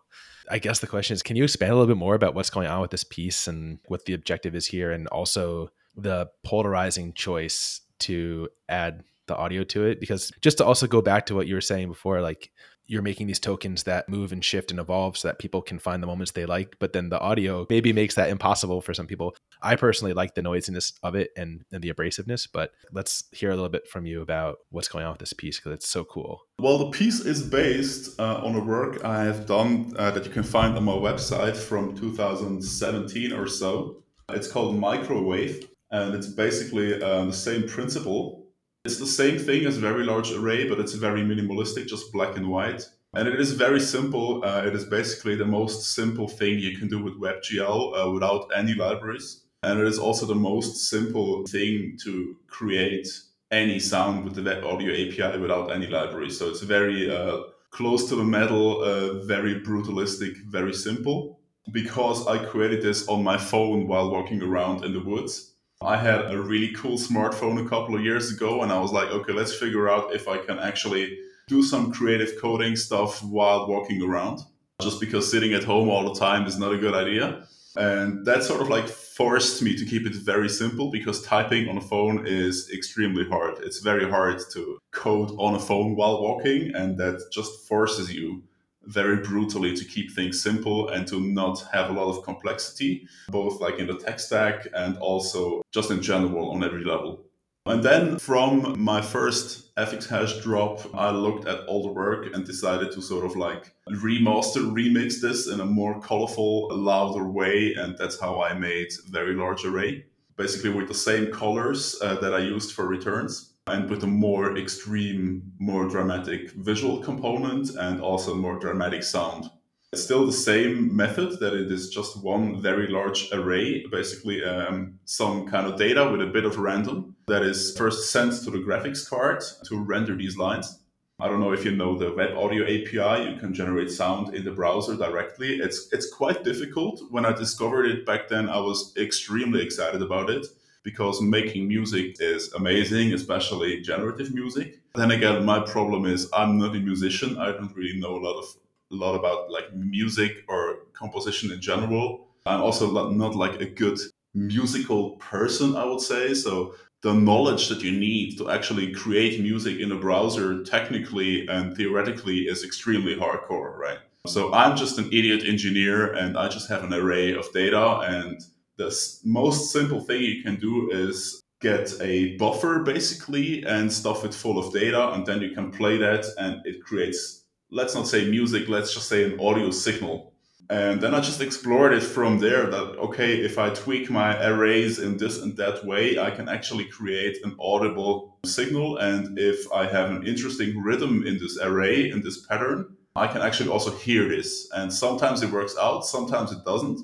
[0.49, 2.67] I guess the question is can you expand a little bit more about what's going
[2.67, 7.81] on with this piece and what the objective is here and also the polarizing choice
[7.99, 11.55] to add the audio to it because just to also go back to what you
[11.55, 12.49] were saying before like
[12.87, 16.01] you're making these tokens that move and shift and evolve so that people can find
[16.01, 16.77] the moments they like.
[16.79, 19.35] But then the audio maybe makes that impossible for some people.
[19.61, 23.55] I personally like the noisiness of it and, and the abrasiveness, but let's hear a
[23.55, 26.41] little bit from you about what's going on with this piece because it's so cool.
[26.59, 30.31] Well, the piece is based uh, on a work I have done uh, that you
[30.31, 34.03] can find on my website from 2017 or so.
[34.29, 38.47] It's called Microwave, and it's basically uh, the same principle
[38.87, 42.47] it's the same thing as very large array, but it's very minimalistic, just black and
[42.47, 42.87] white.
[43.13, 44.45] And it is very simple.
[44.45, 48.49] Uh, it is basically the most simple thing you can do with WebGL uh, without
[48.55, 49.43] any libraries.
[49.63, 53.07] And it is also the most simple thing to create
[53.51, 56.37] any sound with the Web Audio API without any libraries.
[56.37, 61.39] So it's very uh, close to the metal, uh, very brutalistic, very simple.
[61.71, 65.53] Because I created this on my phone while walking around in the woods.
[65.81, 69.09] I had a really cool smartphone a couple of years ago, and I was like,
[69.09, 71.17] okay, let's figure out if I can actually
[71.47, 74.39] do some creative coding stuff while walking around.
[74.81, 77.45] Just because sitting at home all the time is not a good idea.
[77.77, 81.77] And that sort of like forced me to keep it very simple because typing on
[81.77, 83.59] a phone is extremely hard.
[83.59, 88.43] It's very hard to code on a phone while walking, and that just forces you
[88.87, 93.59] very brutally to keep things simple and to not have a lot of complexity, both
[93.59, 97.26] like in the tech stack and also just in general on every level.
[97.69, 102.45] And then from my first FX hash drop, I looked at all the work and
[102.45, 107.73] decided to sort of like remaster, remix this in a more colorful, louder way.
[107.73, 110.05] And that's how I made Very Large Array,
[110.37, 114.57] basically with the same colors uh, that I used for returns and with a more
[114.57, 119.49] extreme, more dramatic visual component and also more dramatic sound.
[119.93, 124.99] It's still the same method that it is just one very large array, basically um,
[125.05, 128.57] some kind of data with a bit of random that is first sent to the
[128.57, 130.79] graphics card to render these lines.
[131.21, 133.31] I don't know if you know the Web Audio API.
[133.31, 135.55] You can generate sound in the browser directly.
[135.55, 137.01] It's it's quite difficult.
[137.09, 140.45] When I discovered it back then, I was extremely excited about it
[140.83, 144.81] because making music is amazing, especially generative music.
[144.95, 147.37] Then again, my problem is I'm not a musician.
[147.37, 148.45] I don't really know a lot of
[148.91, 152.27] a lot about like music or composition in general.
[152.45, 153.99] I'm also not like a good
[154.33, 156.33] musical person, I would say.
[156.33, 161.75] So the knowledge that you need to actually create music in a browser technically and
[161.75, 163.99] theoretically is extremely hardcore, right?
[164.25, 168.41] So I'm just an idiot engineer and I just have an array of data and
[168.77, 174.33] the most simple thing you can do is get a buffer basically and stuff it
[174.33, 177.36] full of data and then you can play that and it creates
[177.69, 180.33] let's not say music let's just say an audio signal.
[180.69, 184.99] And then i just explored it from there that okay if i tweak my arrays
[184.99, 188.97] in this and that way i can actually create an audible signal.
[188.97, 193.41] And if i have an interesting rhythm in this array in this pattern i can
[193.41, 194.69] actually also hear this.
[194.73, 196.99] And sometimes it works out sometimes it doesn't.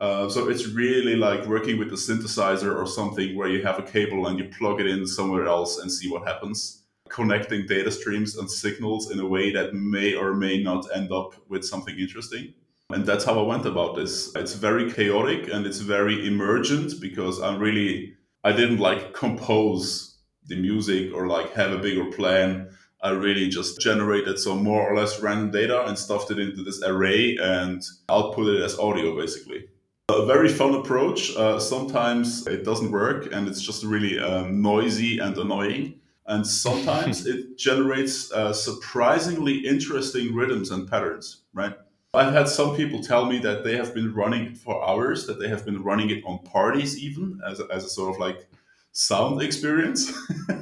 [0.00, 3.82] Uh, so it's really like working with a synthesizer or something where you have a
[3.82, 6.77] cable and you plug it in somewhere else and see what happens.
[7.10, 11.34] Connecting data streams and signals in a way that may or may not end up
[11.48, 12.54] with something interesting.
[12.90, 14.34] And that's how I went about this.
[14.34, 20.56] It's very chaotic and it's very emergent because I'm really, I didn't like compose the
[20.56, 22.70] music or like have a bigger plan.
[23.02, 26.82] I really just generated some more or less random data and stuffed it into this
[26.82, 29.68] array and output it as audio basically.
[30.08, 31.36] A very fun approach.
[31.36, 36.00] Uh, sometimes it doesn't work and it's just really um, noisy and annoying.
[36.28, 41.74] And sometimes it generates uh, surprisingly interesting rhythms and patterns, right?
[42.14, 45.38] I've had some people tell me that they have been running it for hours, that
[45.38, 48.46] they have been running it on parties even as a, as a sort of like
[48.92, 50.12] sound experience,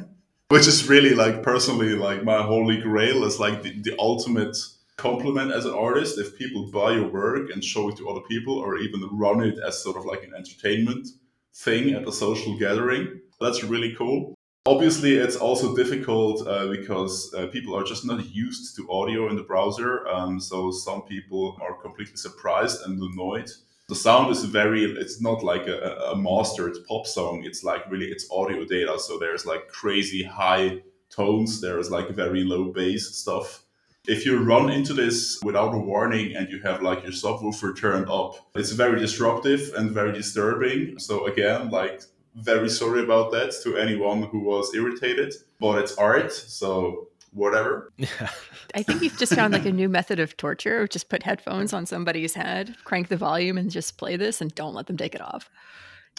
[0.48, 4.56] which is really like personally like my holy grail is like the, the ultimate
[4.96, 6.18] compliment as an artist.
[6.18, 9.58] If people buy your work and show it to other people or even run it
[9.58, 11.08] as sort of like an entertainment
[11.54, 14.35] thing at a social gathering, that's really cool.
[14.66, 19.36] Obviously, it's also difficult uh, because uh, people are just not used to audio in
[19.36, 20.08] the browser.
[20.08, 23.48] Um, so some people are completely surprised and annoyed.
[23.88, 27.44] The sound is very, it's not like a, a mastered pop song.
[27.44, 28.98] It's like really, it's audio data.
[28.98, 31.60] So there's like crazy high tones.
[31.60, 33.62] There's like very low bass stuff.
[34.08, 38.10] If you run into this without a warning and you have like your subwoofer turned
[38.10, 40.98] up, it's very disruptive and very disturbing.
[40.98, 42.02] So again, like
[42.36, 47.92] very sorry about that to anyone who was irritated, but it's art, so whatever.
[47.96, 48.30] Yeah.
[48.74, 50.86] I think you've just found like a new method of torture.
[50.86, 54.74] Just put headphones on somebody's head, crank the volume, and just play this, and don't
[54.74, 55.50] let them take it off.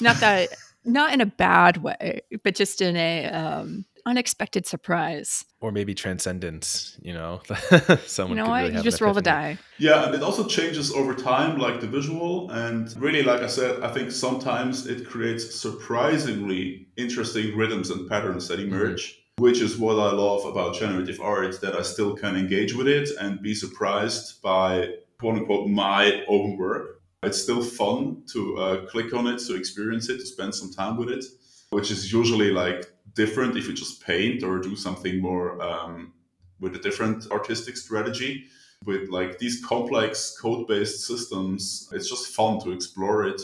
[0.02, 0.50] Not that,
[0.86, 5.44] not in a bad way, but just in a um, unexpected surprise.
[5.60, 7.42] Or maybe transcendence you know?
[8.06, 8.64] Someone you know what?
[8.64, 9.58] really you just roll the die.
[9.78, 13.82] Yeah and it also changes over time like the visual and really like i said
[13.84, 19.44] i think sometimes it creates surprisingly interesting rhythms and patterns that emerge mm-hmm.
[19.44, 23.10] which is what i love about generative art that i still can engage with it
[23.20, 24.90] and be surprised by
[25.20, 27.02] quote unquote my own work.
[27.24, 30.96] It's still fun to uh, click on it to experience it to spend some time
[30.98, 31.26] with it
[31.70, 32.86] which is usually like
[33.18, 36.14] different if you just paint or do something more um,
[36.62, 38.46] with a different artistic strategy.
[38.86, 43.42] With like these complex code based systems, it's just fun to explore it.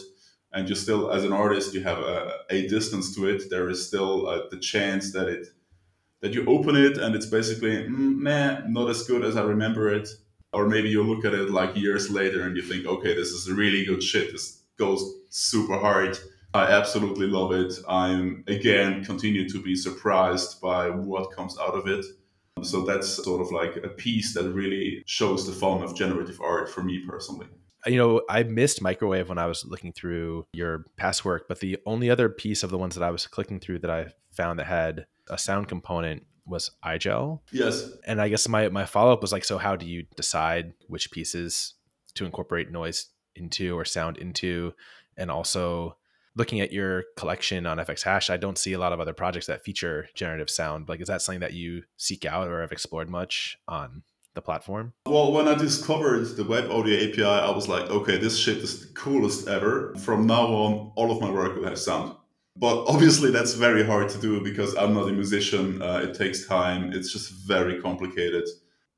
[0.53, 3.49] And you still, as an artist, you have a, a distance to it.
[3.49, 5.47] There is still uh, the chance that it
[6.21, 9.93] that you open it and it's basically mm, meh, not as good as I remember
[9.93, 10.07] it.
[10.53, 13.51] Or maybe you look at it like years later and you think, okay, this is
[13.51, 14.32] really good shit.
[14.32, 16.17] This goes super hard
[16.54, 17.74] I absolutely love it.
[17.88, 22.06] I'm again continue to be surprised by what comes out of it.
[22.62, 26.70] So that's sort of like a piece that really shows the fun of generative art
[26.70, 27.47] for me personally.
[27.86, 31.78] You know, I missed microwave when I was looking through your past work, but the
[31.86, 34.68] only other piece of the ones that I was clicking through that I found that
[34.68, 37.41] had a sound component was Igel.
[37.51, 37.89] Yes.
[38.06, 41.12] And I guess my my follow up was like, so how do you decide which
[41.12, 41.74] pieces
[42.14, 44.74] to incorporate noise into or sound into,
[45.18, 45.97] and also
[46.36, 49.48] looking at your collection on FX Hash, I don't see a lot of other projects
[49.48, 50.90] that feature generative sound.
[50.90, 54.04] Like, is that something that you seek out or have explored much on
[54.34, 54.94] the platform?
[55.06, 58.88] Well, when I discovered the web audio API, I was like, okay, this shit is
[58.88, 59.94] the coolest ever.
[60.00, 62.16] From now on, all of my work will have sound.
[62.56, 65.82] But obviously, that's very hard to do because I'm not a musician.
[65.82, 66.94] Uh, it takes time.
[66.94, 68.48] It's just very complicated.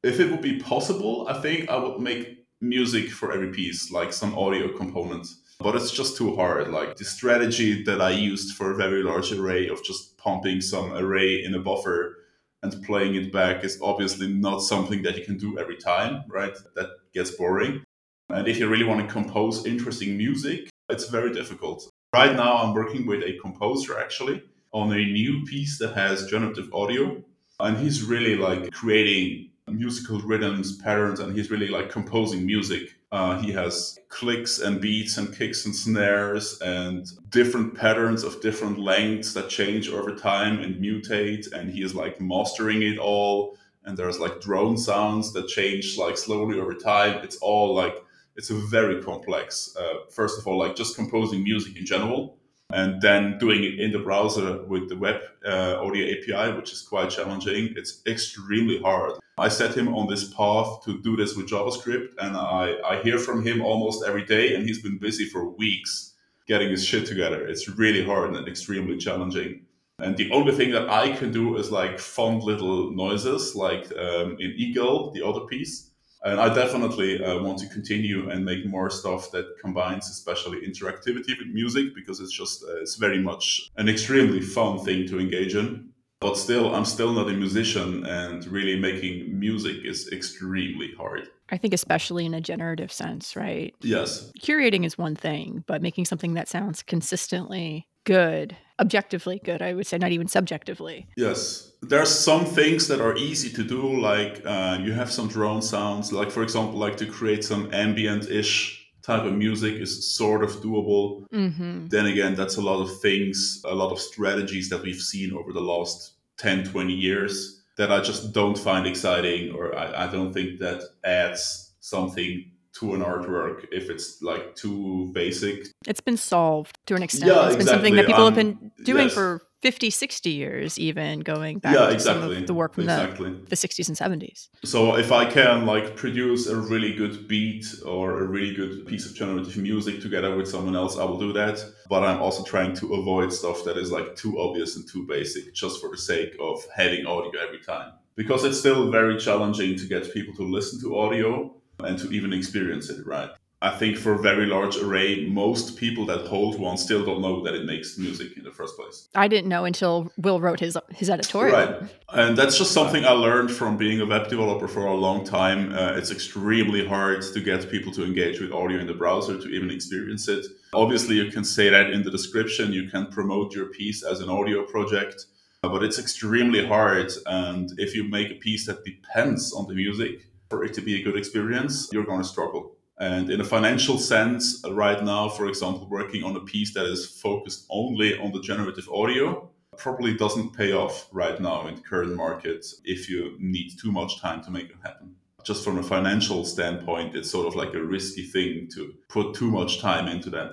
[0.04, 4.14] If it would be possible, I think I would make music for every piece, like
[4.14, 6.70] some audio components but it's just too hard.
[6.70, 10.94] Like the strategy that I used for a very large array of just pumping some
[10.94, 12.18] array in a buffer
[12.64, 16.56] and playing it back is obviously not something that you can do every time, right?
[16.76, 17.84] That gets boring.
[18.30, 21.90] And if you really want to compose interesting music, it's very difficult.
[22.14, 26.74] Right now, I'm working with a composer actually on a new piece that has generative
[26.74, 27.24] audio.
[27.60, 33.40] And he's really like creating musical rhythms, patterns, and he's really like composing music uh,
[33.40, 39.34] he has clicks and beats and kicks and snares and different patterns of different lengths
[39.34, 41.50] that change over time and mutate.
[41.54, 43.58] And he is like mastering it all.
[43.86, 47.24] And there's like drone sounds that change like slowly over time.
[47.24, 47.96] It's all like,
[48.36, 49.74] it's a very complex.
[49.80, 52.38] Uh, first of all, like just composing music in general
[52.76, 56.82] and then doing it in the browser with the web uh, audio API, which is
[56.82, 57.74] quite challenging.
[57.78, 59.14] It's extremely hard.
[59.38, 63.18] I set him on this path to do this with JavaScript, and I, I hear
[63.18, 66.16] from him almost every day, and he's been busy for weeks
[66.48, 67.48] getting his shit together.
[67.48, 69.62] It's really hard and extremely challenging.
[70.00, 74.36] And the only thing that I can do is like fond little noises, like um,
[74.38, 75.92] in Igel, the other piece
[76.26, 81.38] and I definitely uh, want to continue and make more stuff that combines, especially interactivity
[81.38, 85.56] with music, because it's just uh, it's very much an extremely fun thing to engage
[85.56, 85.90] in.
[86.20, 91.30] But still, I'm still not a musician, and really making music is extremely hard.
[91.50, 93.76] I think, especially in a generative sense, right?
[93.82, 94.32] Yes.
[94.42, 99.86] Curating is one thing, but making something that sounds consistently good, objectively good, I would
[99.86, 101.08] say, not even subjectively.
[101.18, 101.72] Yes.
[101.90, 105.62] There are some things that are easy to do, like uh, you have some drone
[105.62, 110.44] sounds, like, for example, like to create some ambient ish type of music is sort
[110.44, 111.28] of doable.
[111.30, 111.88] Mm-hmm.
[111.88, 115.54] Then again, that's a lot of things, a lot of strategies that we've seen over
[115.54, 120.34] the last 10, 20 years that I just don't find exciting or I, I don't
[120.34, 125.68] think that adds something to an artwork if it's like too basic.
[125.88, 127.32] It's been solved to an extent.
[127.32, 128.14] Yeah, it's been something that exactly.
[128.14, 129.14] people Um, have been doing yes.
[129.14, 133.32] for 50, 60 years, even going back yeah, to some of the work from exactly.
[133.32, 134.50] the, the 60s and 70s.
[134.64, 139.08] So if I can like produce a really good beat or a really good piece
[139.08, 141.66] of generative music together with someone else, I will do that.
[141.90, 145.56] But I'm also trying to avoid stuff that is like too obvious and too basic
[145.56, 147.94] just for the sake of having audio every time.
[148.16, 152.34] Because it's still very challenging to get people to listen to audio and to even
[152.34, 153.30] experience it, right?
[153.62, 157.42] I think for a very large array, most people that hold one still don't know
[157.44, 159.08] that it makes music in the first place.
[159.16, 161.56] I didn't know until Will wrote his his editorial.
[161.56, 161.90] Right.
[162.10, 165.74] And that's just something I learned from being a web developer for a long time.
[165.74, 169.48] Uh, it's extremely hard to get people to engage with audio in the browser to
[169.48, 170.46] even experience it.
[170.74, 174.30] Obviously, you can say that in the description, you can promote your piece as an
[174.30, 175.26] audio project,
[175.64, 177.12] but it's extremely hard.
[177.26, 181.00] And if you make a piece that depends on the music for it to be
[181.00, 182.76] a good experience, you're going to struggle.
[183.00, 187.20] And in a financial sense, right now, for example, working on a piece that is
[187.22, 192.16] focused only on the generative audio probably doesn't pay off right now in the current
[192.16, 195.14] market if you need too much time to make it happen.
[195.44, 199.52] Just from a financial standpoint, it's sort of like a risky thing to put too
[199.52, 200.52] much time into that.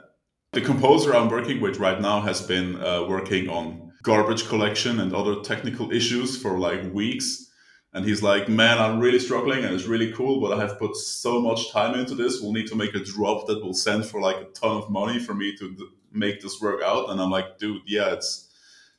[0.52, 5.14] The composer I'm working with right now has been uh, working on garbage collection and
[5.14, 7.50] other technical issues for like weeks.
[7.94, 10.96] And he's like, man, I'm really struggling and it's really cool, but I have put
[10.96, 12.40] so much time into this.
[12.40, 15.18] We'll need to make a drop that will send for like a ton of money
[15.18, 15.76] for me to
[16.10, 17.10] make this work out.
[17.10, 18.48] And I'm like, dude, yeah, it's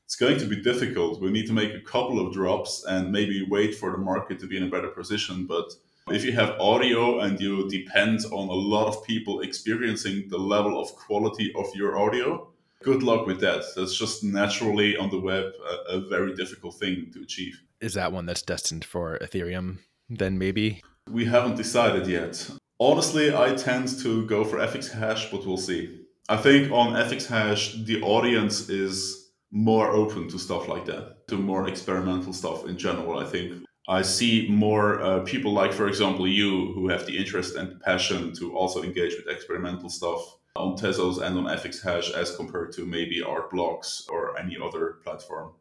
[0.05, 1.21] it's going to be difficult.
[1.21, 4.47] We need to make a couple of drops and maybe wait for the market to
[4.47, 5.47] be in a better position.
[5.47, 5.73] But
[6.11, 10.79] if you have audio and you depend on a lot of people experiencing the level
[10.79, 12.47] of quality of your audio,
[12.83, 13.63] good luck with that.
[13.75, 17.59] That's just naturally on the web a, a very difficult thing to achieve.
[17.83, 19.79] Is that one that's destined for Ethereum?
[20.09, 20.81] Then maybe.
[21.11, 22.49] We haven't decided yet.
[22.79, 26.05] Honestly, I tend to go for FX hash, but we'll see.
[26.29, 31.35] I think on FX hash, the audience is more open to stuff like that, to
[31.35, 33.19] more experimental stuff in general.
[33.19, 37.57] I think I see more uh, people like, for example, you, who have the interest
[37.57, 40.21] and passion to also engage with experimental stuff
[40.55, 44.99] on Tezos and on FX hash as compared to maybe art blocks or any other
[45.03, 45.51] platform.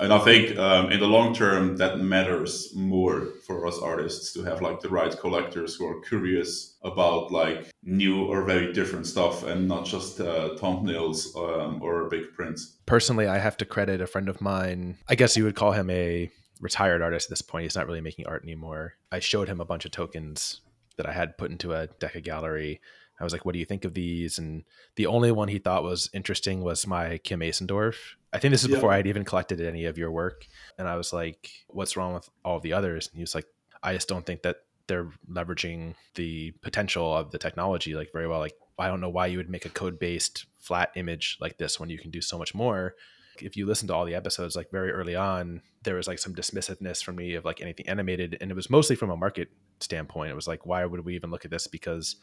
[0.00, 4.42] And I think um, in the long term, that matters more for us artists to
[4.42, 9.44] have like the right collectors who are curious about like new or very different stuff
[9.44, 12.76] and not just uh, thumbnails um, or big prints.
[12.86, 14.98] Personally, I have to credit a friend of mine.
[15.08, 16.28] I guess you would call him a
[16.60, 17.64] retired artist at this point.
[17.64, 18.94] He's not really making art anymore.
[19.12, 20.60] I showed him a bunch of tokens
[20.96, 22.80] that I had put into a Deca gallery.
[23.20, 24.64] I was like, "What do you think of these?" And
[24.96, 27.96] the only one he thought was interesting was my Kim Asendorf.
[28.32, 28.76] I think this is Yeah.
[28.76, 30.46] before I'd even collected any of your work.
[30.78, 33.46] And I was like, "What's wrong with all the others?" And he was like,
[33.82, 38.40] "I just don't think that they're leveraging the potential of the technology like very well.
[38.40, 41.90] Like, I don't know why you would make a code-based flat image like this when
[41.90, 42.94] you can do so much more."
[43.40, 46.34] If you listen to all the episodes, like very early on, there was like some
[46.34, 49.48] dismissiveness from me of like anything animated, and it was mostly from a market
[49.80, 50.30] standpoint.
[50.30, 51.66] It was like, why would we even look at this?
[51.66, 52.14] Because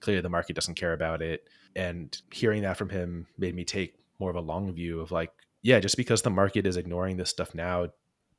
[0.00, 1.48] clearly the market doesn't care about it.
[1.76, 5.30] And hearing that from him made me take more of a long view of like,
[5.62, 7.88] yeah, just because the market is ignoring this stuff now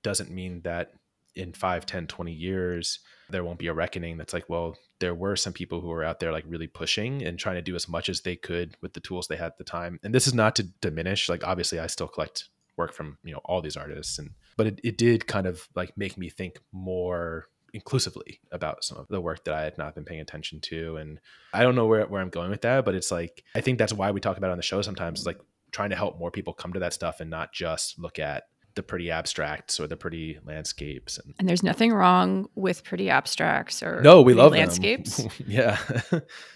[0.03, 0.93] doesn't mean that
[1.35, 2.99] in 5, 10, 20 years,
[3.29, 6.19] there won't be a reckoning that's like, well, there were some people who were out
[6.19, 8.99] there like really pushing and trying to do as much as they could with the
[8.99, 9.99] tools they had at the time.
[10.03, 13.41] And this is not to diminish, like, obviously, I still collect work from, you know,
[13.45, 14.19] all these artists.
[14.19, 18.97] And, but it, it did kind of like make me think more inclusively about some
[18.97, 20.97] of the work that I had not been paying attention to.
[20.97, 21.19] And
[21.53, 23.93] I don't know where, where I'm going with that, but it's like, I think that's
[23.93, 25.39] why we talk about it on the show sometimes, is like
[25.71, 28.43] trying to help more people come to that stuff and not just look at
[28.75, 31.17] the pretty abstracts or the pretty landscapes.
[31.17, 35.25] And And there's nothing wrong with pretty abstracts or no, we love landscapes.
[35.47, 35.77] yeah.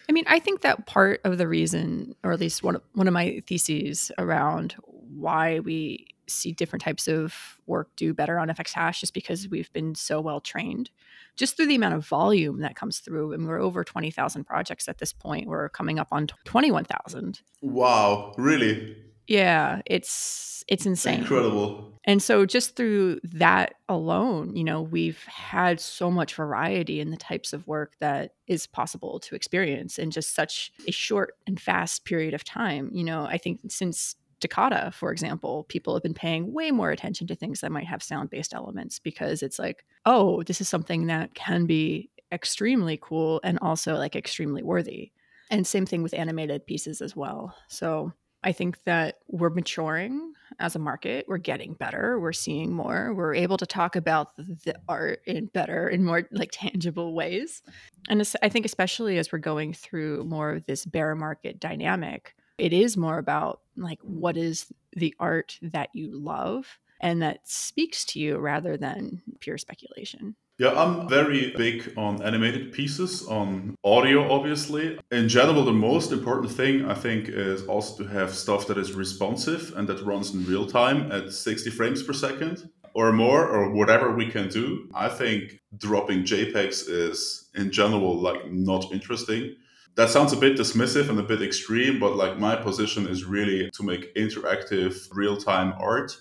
[0.09, 3.07] I mean, I think that part of the reason, or at least one of, one
[3.07, 8.73] of my theses around why we see different types of work do better on FX
[8.73, 10.89] Hash just because we've been so well trained,
[11.35, 13.33] just through the amount of volume that comes through.
[13.33, 15.47] And we're over twenty thousand projects at this point.
[15.47, 17.41] We're coming up on twenty one thousand.
[17.61, 18.97] Wow, really
[19.27, 21.19] Yeah, it's it's insane.
[21.21, 21.91] incredible.
[22.07, 27.17] And so, just through that alone, you know, we've had so much variety in the
[27.17, 32.05] types of work that is possible to experience in just such a short and fast
[32.05, 32.91] period of time.
[32.93, 37.27] You know, I think since Staccato, for example, people have been paying way more attention
[37.27, 41.07] to things that might have sound based elements because it's like, oh, this is something
[41.07, 45.11] that can be extremely cool and also like extremely worthy.
[45.49, 47.55] And same thing with animated pieces as well.
[47.69, 48.11] So
[48.43, 51.25] I think that we're maturing as a market.
[51.27, 52.19] We're getting better.
[52.19, 53.13] We're seeing more.
[53.13, 57.63] We're able to talk about the art in better and more like tangible ways.
[58.07, 62.73] And I think especially as we're going through more of this bear market dynamic, it
[62.73, 68.19] is more about like what is the art that you love and that speaks to
[68.19, 70.35] you rather than pure speculation.
[70.57, 74.97] Yeah, I'm very big on animated pieces, on audio, obviously.
[75.11, 78.93] In general, the most important thing I think is also to have stuff that is
[78.93, 83.71] responsive and that runs in real time at 60 frames per second or more, or
[83.73, 84.89] whatever we can do.
[84.95, 89.57] I think dropping JPEGs is, in general, like not interesting.
[89.95, 93.69] That sounds a bit dismissive and a bit extreme, but like my position is really
[93.71, 96.17] to make interactive, real time art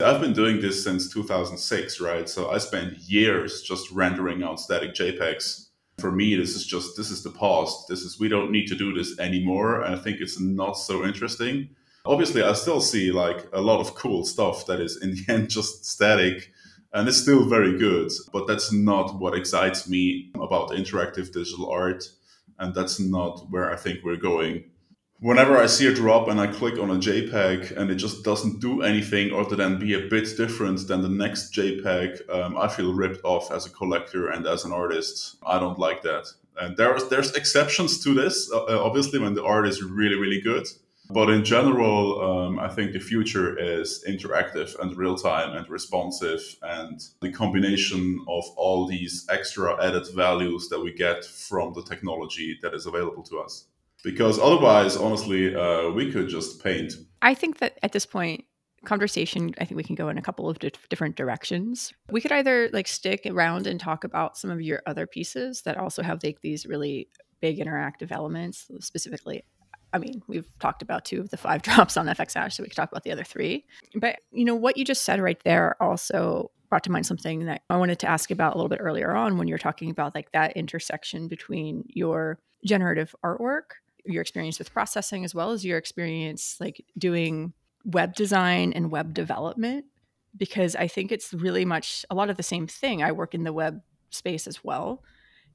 [0.00, 2.28] I've been doing this since 2006, right?
[2.28, 5.70] So I spent years just rendering out static JPEGs.
[5.98, 7.88] For me, this is just this is the past.
[7.88, 9.82] This is we don't need to do this anymore.
[9.82, 11.70] And I think it's not so interesting.
[12.06, 15.50] Obviously, I still see like a lot of cool stuff that is in the end
[15.58, 16.52] just static
[16.92, 18.12] and it's still very good.
[18.32, 22.08] But that's not what excites me about interactive digital art.
[22.58, 24.64] And that's not where I think we're going
[25.20, 28.60] whenever I see a drop and I click on a JPEG and it just doesn't
[28.60, 32.94] do anything other than be a bit different than the next JPEG, um, I feel
[32.94, 35.36] ripped off as a collector and as an artist.
[35.44, 36.26] I don't like that.
[36.60, 40.40] And there's there's exceptions to this, uh, uh, obviously, when the art is really really
[40.40, 40.66] good.
[41.10, 46.40] But in general, um, I think the future is interactive and real time and responsive,
[46.62, 52.58] and the combination of all these extra added values that we get from the technology
[52.62, 53.64] that is available to us
[54.04, 56.94] because otherwise, honestly, uh, we could just paint.
[57.22, 58.44] I think that at this point,
[58.84, 62.30] conversation i think we can go in a couple of di- different directions we could
[62.30, 66.22] either like stick around and talk about some of your other pieces that also have
[66.22, 67.08] like these really
[67.40, 69.42] big interactive elements specifically
[69.92, 72.76] i mean we've talked about two of the five drops on fx so we could
[72.76, 73.64] talk about the other three
[73.94, 77.62] but you know what you just said right there also brought to mind something that
[77.70, 80.30] i wanted to ask about a little bit earlier on when you're talking about like
[80.32, 86.56] that intersection between your generative artwork your experience with processing as well as your experience
[86.60, 87.52] like doing
[87.84, 89.84] web design and web development
[90.36, 93.02] because I think it's really much a lot of the same thing.
[93.02, 95.02] I work in the web space as well.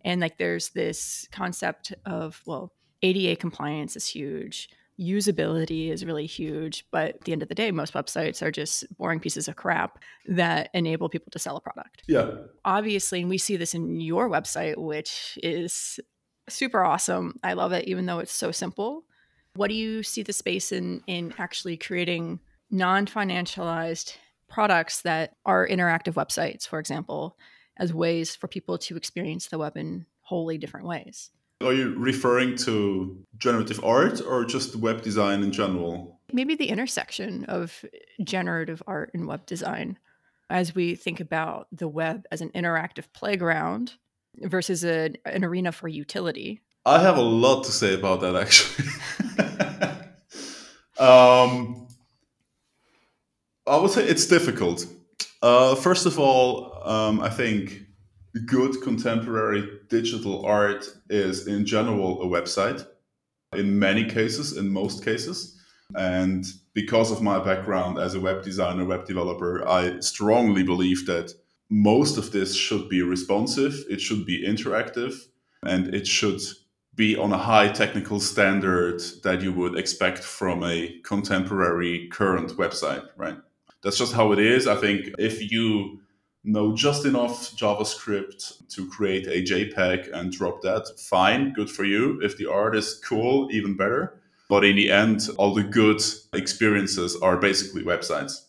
[0.03, 2.73] And like there's this concept of, well,
[3.04, 4.70] ADA compliance is huge.
[4.99, 6.86] Usability is really huge.
[6.91, 9.99] But at the end of the day, most websites are just boring pieces of crap
[10.28, 12.04] that enable people to sell a product.
[12.08, 12.32] Yeah.
[12.64, 15.99] Obviously, and we see this in your website, which is
[16.49, 17.39] super awesome.
[17.43, 19.04] I love it, even though it's so simple.
[19.56, 22.39] What do you see the space in in actually creating
[22.72, 24.16] non-financialized
[24.49, 27.38] products that are interactive websites, for example,
[27.78, 31.30] as ways for people to experience the web in wholly different ways?
[31.62, 36.20] Are you referring to generative art or just web design in general?
[36.32, 37.86] Maybe the intersection of
[38.24, 39.97] generative art and web design
[40.49, 43.93] as we think about the web as an interactive playground
[44.41, 46.62] versus a, an arena for utility?
[46.86, 48.89] I have a lot to say about that actually.
[50.99, 51.88] um,
[53.66, 54.86] I would say it's difficult.
[55.41, 57.82] Uh, first of all, um, I think
[58.39, 62.86] good contemporary digital art is in general a website
[63.55, 65.59] in many cases, in most cases.
[65.95, 71.34] And because of my background as a web designer, web developer, I strongly believe that
[71.69, 75.15] most of this should be responsive, it should be interactive,
[75.63, 76.41] and it should
[76.95, 83.07] be on a high technical standard that you would expect from a contemporary current website,
[83.17, 83.38] right?
[83.84, 84.67] That's just how it is.
[84.67, 85.99] I think if you
[86.43, 92.19] know just enough JavaScript to create a JPEG and drop that, fine, good for you.
[92.21, 94.19] If the art is cool, even better.
[94.49, 96.01] But in the end, all the good
[96.33, 98.45] experiences are basically websites.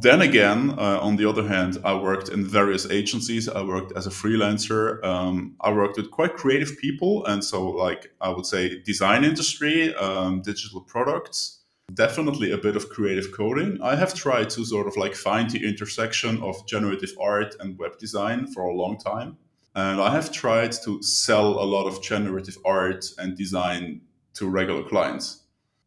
[0.00, 3.48] Then again, uh, on the other hand, I worked in various agencies.
[3.48, 5.04] I worked as a freelancer.
[5.04, 9.94] Um, I worked with quite creative people, and so like I would say, design industry,
[9.96, 11.61] um, digital products,
[11.94, 13.78] definitely a bit of creative coding.
[13.82, 17.98] I have tried to sort of like find the intersection of generative art and web
[17.98, 19.36] design for a long time,
[19.74, 24.02] and I have tried to sell a lot of generative art and design
[24.34, 25.42] to regular clients.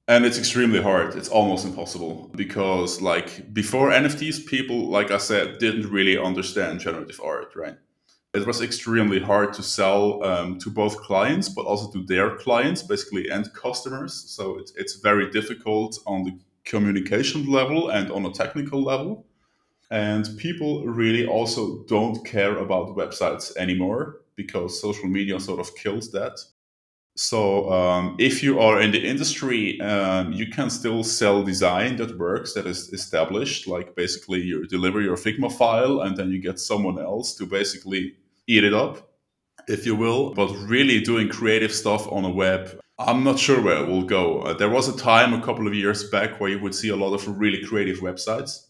[0.08, 1.16] And it's extremely hard.
[1.16, 7.20] It's almost impossible because like before nfts people like i said didn't really understand generative
[7.24, 7.78] art right
[8.36, 12.82] it was extremely hard to sell um, to both clients but also to their clients
[12.82, 18.32] basically end customers so it's, it's very difficult on the communication level and on a
[18.32, 19.26] technical level
[19.92, 26.12] and people really also don't care about websites anymore because social media sort of kills
[26.12, 26.38] that
[27.18, 32.18] so um, if you are in the industry, um, you can still sell design that
[32.18, 33.68] works, that is established.
[33.68, 38.16] Like basically, you deliver your Figma file, and then you get someone else to basically
[38.48, 39.10] eat it up,
[39.68, 40.34] if you will.
[40.34, 44.42] But really doing creative stuff on a web, I'm not sure where it will go.
[44.42, 46.96] Uh, there was a time a couple of years back where you would see a
[46.96, 48.68] lot of really creative websites.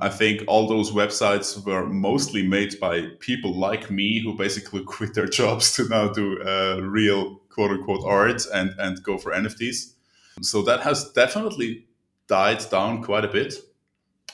[0.00, 5.14] I think all those websites were mostly made by people like me who basically quit
[5.14, 9.94] their jobs to now do uh, real quote unquote art and and go for NFTs.
[10.42, 11.86] So that has definitely
[12.28, 13.54] died down quite a bit.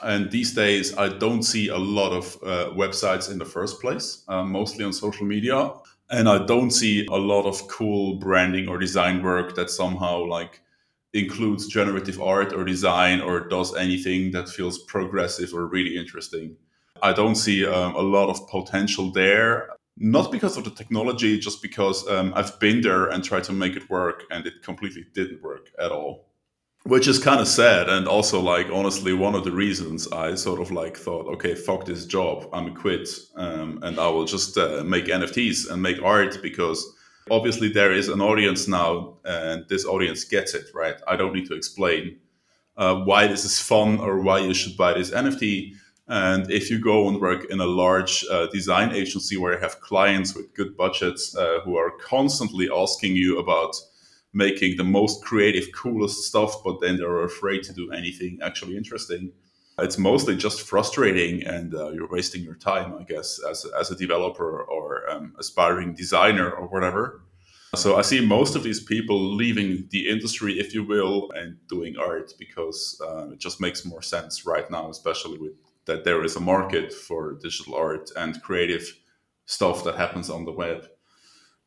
[0.04, 4.22] And these days, I don't see a lot of uh, websites in the first place,
[4.28, 5.72] uh, mostly on social media.
[6.10, 10.60] And I don't see a lot of cool branding or design work that somehow like
[11.14, 16.56] includes generative art or design or does anything that feels progressive or really interesting.
[17.02, 21.62] I don't see um, a lot of potential there not because of the technology, just
[21.62, 25.42] because um, I've been there and tried to make it work, and it completely didn't
[25.42, 26.23] work at all.
[26.86, 30.60] Which is kind of sad, and also like honestly, one of the reasons I sort
[30.60, 34.84] of like thought, okay, fuck this job, I'm quit, um, and I will just uh,
[34.84, 36.86] make NFTs and make art because
[37.30, 40.96] obviously there is an audience now, and this audience gets it, right?
[41.08, 42.18] I don't need to explain
[42.76, 45.72] uh, why this is fun or why you should buy this NFT
[46.06, 49.80] and if you go and work in a large uh, design agency where you have
[49.80, 53.74] clients with good budgets uh, who are constantly asking you about
[54.34, 59.32] making the most creative, coolest stuff, but then they're afraid to do anything actually interesting,
[59.78, 63.96] it's mostly just frustrating and uh, you're wasting your time, I guess, as, as a
[63.96, 67.22] developer or um, aspiring designer or whatever.
[67.74, 71.96] So I see most of these people leaving the industry, if you will, and doing
[71.98, 75.52] art because uh, it just makes more sense right now, especially with
[75.86, 78.96] that there is a market for digital art and creative
[79.46, 80.86] stuff that happens on the web.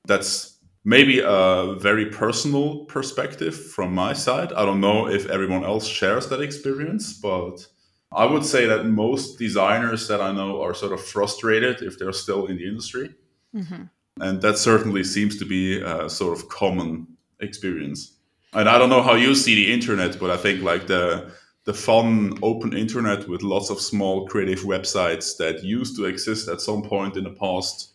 [0.05, 0.57] That's
[0.88, 4.53] maybe a very personal perspective from my side.
[4.53, 7.67] I don't know if everyone else shares that experience, but
[8.13, 12.13] I would say that most designers that I know are sort of frustrated if they're
[12.13, 13.13] still in the industry.
[13.53, 13.83] Mm-hmm.
[14.21, 17.05] And that certainly seems to be a sort of common
[17.41, 18.13] experience.
[18.53, 21.33] And I don't know how you see the internet, but I think like the
[21.65, 26.61] the fun open internet with lots of small creative websites that used to exist at
[26.61, 27.93] some point in the past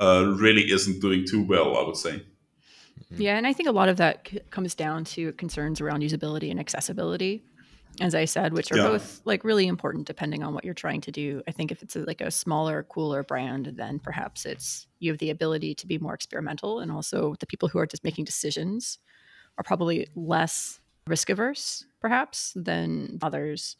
[0.00, 2.22] uh, really isn't doing too well, I would say.
[3.04, 3.22] Mm-hmm.
[3.22, 6.50] Yeah, and I think a lot of that c- comes down to concerns around usability
[6.50, 7.42] and accessibility,
[8.00, 8.84] as I said, which are yeah.
[8.84, 11.42] both like really important depending on what you're trying to do.
[11.48, 15.18] I think if it's a, like a smaller, cooler brand, then perhaps it's you have
[15.18, 18.98] the ability to be more experimental, and also the people who are just making decisions
[19.58, 23.76] are probably less risk averse, perhaps, than others.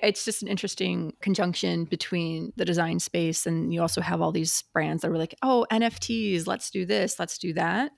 [0.00, 4.62] It's just an interesting conjunction between the design space and you also have all these
[4.72, 7.92] brands that were like, oh, NFTs, let's do this, let's do that.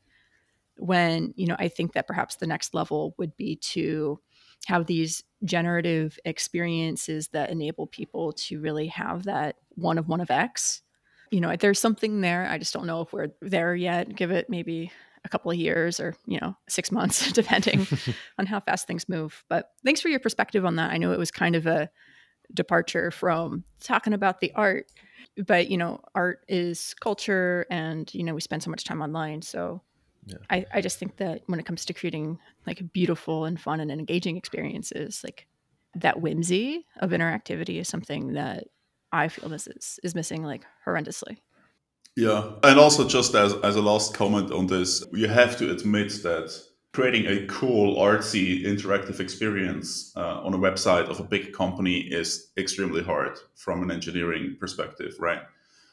[0.79, 4.21] When, you know, I think that perhaps the next level would be to
[4.67, 10.31] have these generative experiences that enable people to really have that one of one of
[10.31, 10.83] X.
[11.31, 12.47] You know, there's something there.
[12.49, 14.15] I just don't know if we're there yet.
[14.15, 14.93] Give it maybe
[15.27, 17.87] a couple of years or you know six months depending
[18.39, 21.19] on how fast things move but thanks for your perspective on that i know it
[21.19, 21.91] was kind of a
[22.55, 24.87] departure from talking about the art
[25.47, 29.43] but you know art is culture and you know we spend so much time online
[29.43, 29.83] so
[30.27, 30.37] yeah.
[30.51, 33.91] I, I just think that when it comes to creating like beautiful and fun and
[33.91, 35.47] engaging experiences like
[35.95, 38.65] that whimsy of interactivity is something that
[39.13, 41.39] i feel this is is missing like horrendously
[42.17, 42.53] yeah.
[42.63, 46.51] And also, just as, as a last comment on this, you have to admit that
[46.95, 52.53] creating a cool, artsy, interactive experience uh, on a website of a big company is
[52.57, 55.41] extremely hard from an engineering perspective, right?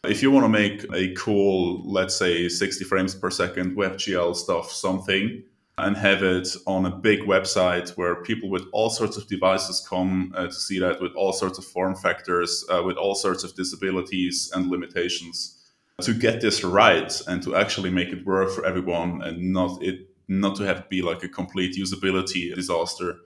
[0.06, 4.70] If you want to make a cool, let's say 60 frames per second WebGL stuff,
[4.72, 5.44] something,
[5.78, 10.34] and have it on a big website where people with all sorts of devices come
[10.36, 13.56] uh, to see that, with all sorts of form factors, uh, with all sorts of
[13.56, 15.64] disabilities and limitations
[16.02, 20.10] to get this right and to actually make it work for everyone and not it
[20.28, 23.18] not to have it be like a complete usability disaster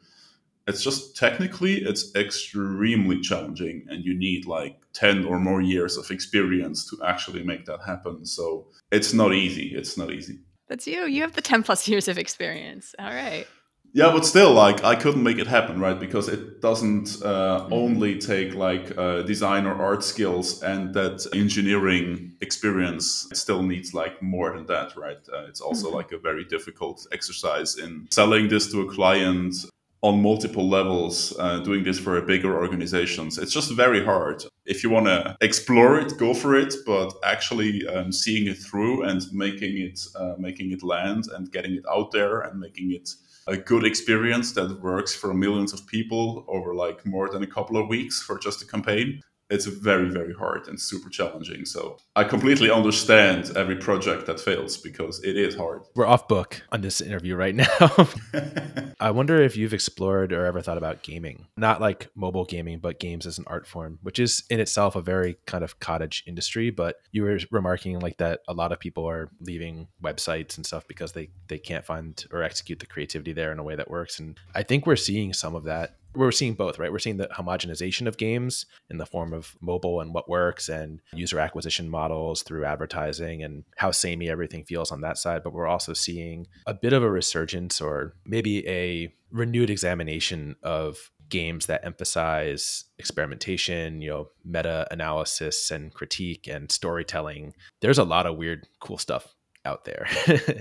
[0.68, 6.09] it's just technically it's extremely challenging and you need like 10 or more years of
[6.11, 11.05] experience to actually make that happen so it's not easy it's not easy that's you
[11.05, 13.47] you have the 10 plus years of experience all right
[13.93, 15.99] Yeah, but still, like I couldn't make it happen, right?
[15.99, 17.74] Because it doesn't uh, Mm-hmm.
[17.74, 23.28] only take like uh, design or art skills and that engineering experience.
[23.32, 25.24] It still needs like more than that, right?
[25.34, 25.93] Uh, it's also Mhm.
[25.99, 29.53] like a very difficult exercise in selling this to a client
[30.02, 33.38] on multiple levels, uh, doing this for a bigger organizations.
[33.38, 34.43] It's just very hard.
[34.66, 39.04] If you want to explore it, go for it, but actually um, seeing it through
[39.04, 43.10] and making it uh, making it land and getting it out there and making it
[43.48, 47.78] a good experience that works for millions of people over like more than a couple
[47.78, 49.22] of weeks for just a campaign.
[49.50, 51.66] It's very, very hard and super challenging.
[51.66, 55.84] So I completely understand every project that fails because it is hard.
[55.95, 58.10] We're off book on this interview right now.
[59.00, 61.48] I wonder if you've explored or ever thought about gaming.
[61.56, 65.02] Not like mobile gaming, but games as an art form, which is in itself a
[65.02, 66.70] very kind of cottage industry.
[66.70, 70.88] But you were remarking like that a lot of people are leaving websites and stuff
[70.88, 74.20] because they they can't find or execute the creativity there in a way that works.
[74.20, 75.95] And I think we're seeing some of that.
[76.18, 76.91] We're seeing both, right?
[76.91, 80.99] We're seeing the homogenization of games in the form of mobile and what works and
[81.13, 85.43] user acquisition models through advertising and how samey everything feels on that side.
[85.43, 91.11] But we're also seeing a bit of a resurgence or maybe a renewed examination of
[91.30, 97.53] games that emphasize experimentation, you know, meta analysis and critique and storytelling.
[97.82, 100.07] There's a lot of weird, cool stuff out there.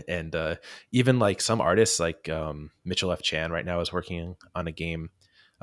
[0.09, 0.57] and uh,
[0.93, 3.23] even like some artists like um, Mitchell F.
[3.23, 5.11] Chan right now is working on a game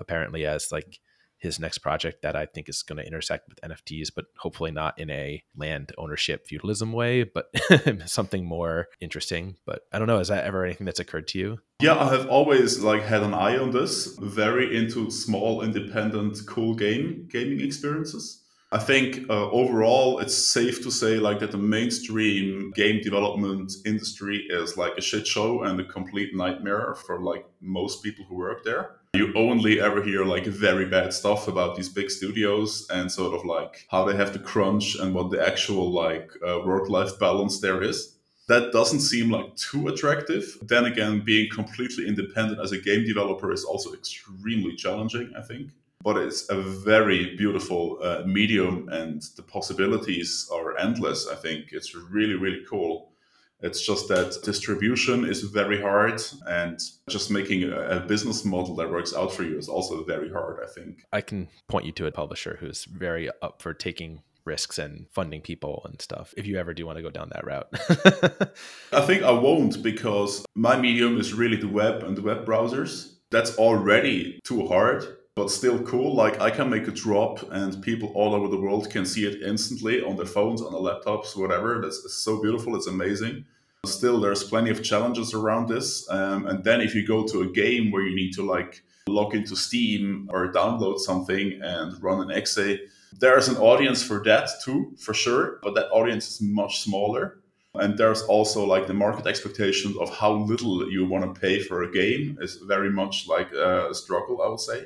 [0.03, 0.99] apparently as like
[1.43, 4.97] his next project that I think is going to intersect with NFTs, but hopefully not
[4.97, 7.51] in a land ownership feudalism way, but
[8.05, 9.57] something more interesting.
[9.65, 10.19] But I don't know.
[10.19, 11.59] Is that ever anything that's occurred to you?
[11.81, 14.17] Yeah, I have always like had an eye on this.
[14.21, 18.42] Very into small, independent, cool game gaming experiences.
[18.73, 24.47] I think uh, overall, it's safe to say like that the mainstream game development industry
[24.49, 28.63] is like a shit show and a complete nightmare for like most people who work
[28.63, 28.95] there.
[29.13, 33.45] You only ever hear like very bad stuff about these big studios and sort of
[33.45, 37.83] like how they have to crunch and what the actual like uh, work-life balance there
[37.83, 38.15] is
[38.47, 40.57] that doesn't seem like too attractive.
[40.63, 45.69] Then again, being completely independent as a game developer is also extremely challenging, I think.
[46.03, 51.27] But it's a very beautiful uh, medium, and the possibilities are endless.
[51.27, 53.13] I think it's really, really cool.
[53.61, 56.77] It's just that distribution is very hard, and
[57.09, 60.59] just making a, a business model that works out for you is also very hard,
[60.61, 61.05] I think.
[61.13, 65.41] I can point you to a publisher who's very up for taking risks and funding
[65.41, 67.69] people and stuff if you ever do want to go down that route.
[68.91, 73.13] I think I won't because my medium is really the web and the web browsers.
[73.31, 75.05] That's already too hard,
[75.35, 76.15] but still cool.
[76.15, 79.41] Like I can make a drop and people all over the world can see it
[79.41, 81.81] instantly on their phones, on their laptops, whatever.
[81.81, 82.75] That's so beautiful.
[82.75, 83.45] It's amazing.
[83.85, 86.09] Still, there's plenty of challenges around this.
[86.09, 89.35] Um, and then if you go to a game where you need to like log
[89.35, 92.79] into Steam or download something and run an exe,
[93.19, 95.59] there's an audience for that too, for sure.
[95.63, 97.39] But that audience is much smaller.
[97.75, 101.81] And there's also like the market expectations of how little you want to pay for
[101.81, 104.85] a game is very much like a struggle, I would say.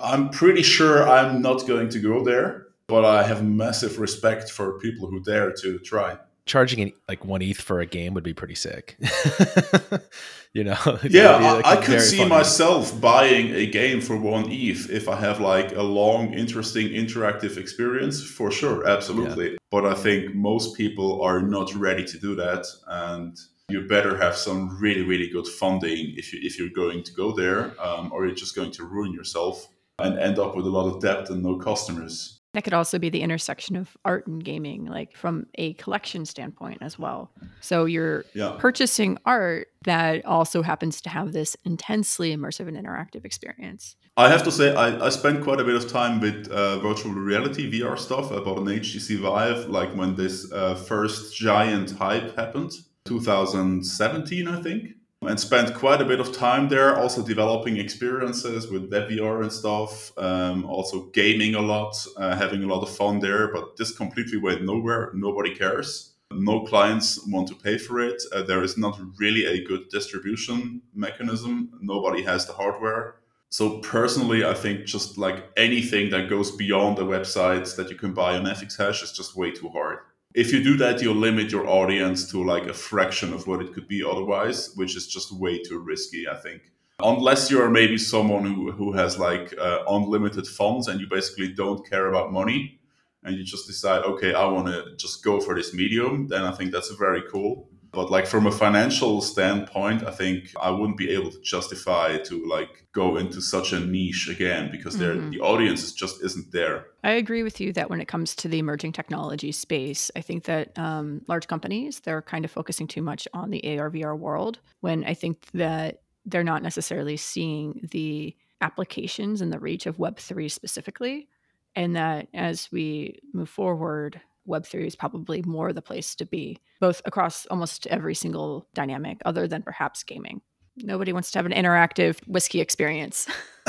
[0.00, 4.78] I'm pretty sure I'm not going to go there, but I have massive respect for
[4.78, 6.18] people who dare to try.
[6.46, 8.96] Charging an, like one ETH for a game would be pretty sick.
[10.54, 10.78] you know?
[10.86, 14.88] Yeah, would be, I, like, I could see myself buying a game for one ETH
[14.88, 19.58] if I have like a long, interesting, interactive experience for sure, absolutely.
[19.70, 23.36] But I think most people are not ready to do that, and
[23.68, 27.32] you better have some really, really good funding if you if you're going to go
[27.32, 29.68] there, um, or you're just going to ruin yourself
[29.98, 32.34] and end up with a lot of debt and no customers.
[32.54, 36.78] That could also be the intersection of art and gaming, like from a collection standpoint
[36.80, 37.30] as well.
[37.60, 38.56] So you're Yeah.
[38.58, 43.96] purchasing art that also happens to have this intensely immersive and interactive experience.
[44.16, 47.12] I have to say, I, I spent quite a bit of time with uh, virtual
[47.12, 48.32] reality VR stuff.
[48.32, 52.72] I bought an HTC Vive, like when this uh, first giant hype happened,
[53.04, 54.88] 2017, I think,
[55.22, 60.16] and spent quite a bit of time there, also developing experiences with WebVR and stuff,
[60.16, 63.52] um, also gaming a lot, uh, having a lot of fun there.
[63.52, 65.10] But this completely went nowhere.
[65.14, 66.14] Nobody cares.
[66.30, 68.22] No clients want to pay for it.
[68.32, 71.70] Uh, there is not really a good distribution mechanism.
[71.80, 73.16] Nobody has the hardware.
[73.50, 78.12] So personally, I think just like anything that goes beyond the websites that you can
[78.12, 79.98] buy on FX Hash is just way too hard.
[80.34, 83.72] If you do that, you'll limit your audience to like a fraction of what it
[83.72, 86.70] could be otherwise, which is just way too risky, I think.
[87.00, 91.88] Unless you're maybe someone who, who has like uh, unlimited funds and you basically don't
[91.88, 92.78] care about money
[93.24, 96.52] and you just decide, okay, I want to just go for this medium, then I
[96.52, 97.68] think that's very cool.
[97.92, 102.46] But like from a financial standpoint, I think I wouldn't be able to justify to
[102.46, 105.30] like go into such a niche again because mm-hmm.
[105.30, 106.86] the audience just isn't there.
[107.02, 110.44] I agree with you that when it comes to the emerging technology space, I think
[110.44, 114.58] that um, large companies they're kind of focusing too much on the AR VR world
[114.80, 120.50] when I think that they're not necessarily seeing the applications and the reach of Web3
[120.50, 121.28] specifically.
[121.74, 127.02] And that as we move forward, Web3 is probably more the place to be, both
[127.04, 130.40] across almost every single dynamic, other than perhaps gaming.
[130.76, 133.26] Nobody wants to have an interactive whiskey experience.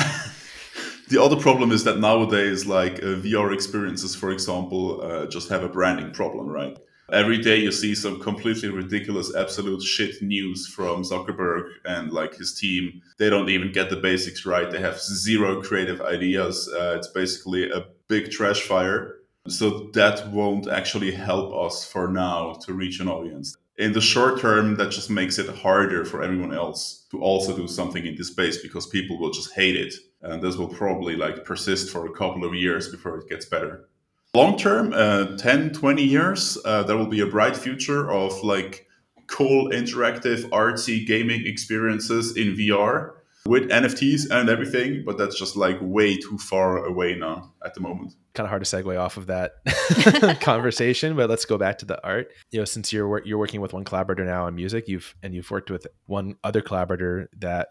[1.10, 5.64] the other problem is that nowadays, like uh, VR experiences, for example, uh, just have
[5.64, 6.78] a branding problem, right?
[7.12, 12.54] Every day you see some completely ridiculous, absolute shit news from Zuckerberg and like his
[12.54, 13.02] team.
[13.18, 14.70] They don't even get the basics right.
[14.70, 16.70] They have zero creative ideas.
[16.72, 19.16] Uh, it's basically a big trash fire.
[19.48, 23.56] So that won't actually help us for now to reach an audience.
[23.78, 27.68] In the short term, that just makes it harder for everyone else to also do
[27.68, 29.94] something in this space because people will just hate it.
[30.22, 33.88] And this will probably like persist for a couple of years before it gets better.
[34.34, 38.86] Long term, uh, 10, 20 years, uh, there will be a bright future of like
[39.28, 43.14] cool, interactive, artsy gaming experiences in VR
[43.46, 47.82] with NFTs and everything, but that's just like way too far away now at the
[47.82, 48.14] moment.
[48.34, 49.54] Kind of hard to segue off of that
[50.42, 52.32] conversation, but let's go back to the art.
[52.52, 55.50] You know, since you're you're working with one collaborator now on music, you've and you've
[55.50, 57.70] worked with one other collaborator that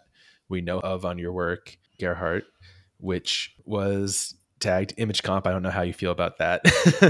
[0.48, 2.44] we know of on your work, Gerhardt,
[2.98, 6.60] which was tagged image comp i don't know how you feel about that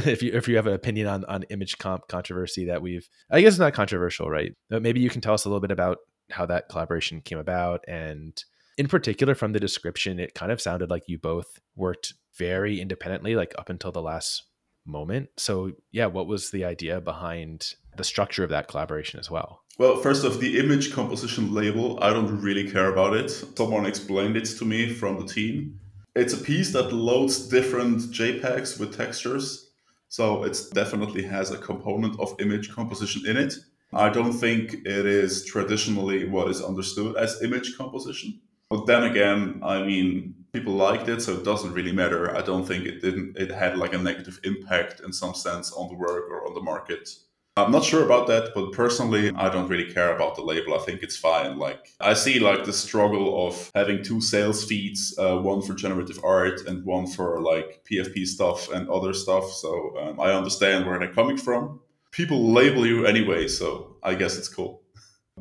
[0.07, 3.41] if you if you have an opinion on on image comp controversy that we've i
[3.41, 5.97] guess it's not controversial right but maybe you can tell us a little bit about
[6.31, 8.45] how that collaboration came about and
[8.77, 13.35] in particular from the description it kind of sounded like you both worked very independently
[13.35, 14.45] like up until the last
[14.87, 15.29] moment.
[15.37, 19.63] So yeah what was the idea behind the structure of that collaboration as well?
[19.79, 23.31] Well first off the image composition label i don't really care about it.
[23.31, 25.81] Someone explained it to me from the team.
[26.15, 29.69] It's a piece that loads different jpegs with textures
[30.09, 33.55] so it definitely has a component of image composition in it
[33.93, 38.41] I don't think it is traditionally what is understood as image composition.
[38.69, 42.37] But then again, I mean, people liked it, so it doesn't really matter.
[42.37, 43.39] I don't think it didn't.
[43.39, 46.61] It had like a negative impact in some sense on the work or on the
[46.61, 47.09] market.
[47.57, 50.75] I'm not sure about that, but personally, I don't really care about the label.
[50.75, 51.59] I think it's fine.
[51.59, 56.21] Like I see like the struggle of having two sales feeds, uh, one for generative
[56.23, 59.51] art and one for like PFP stuff and other stuff.
[59.51, 61.81] So um, I understand where they're coming from
[62.11, 64.83] people label you anyway, so I guess it's cool.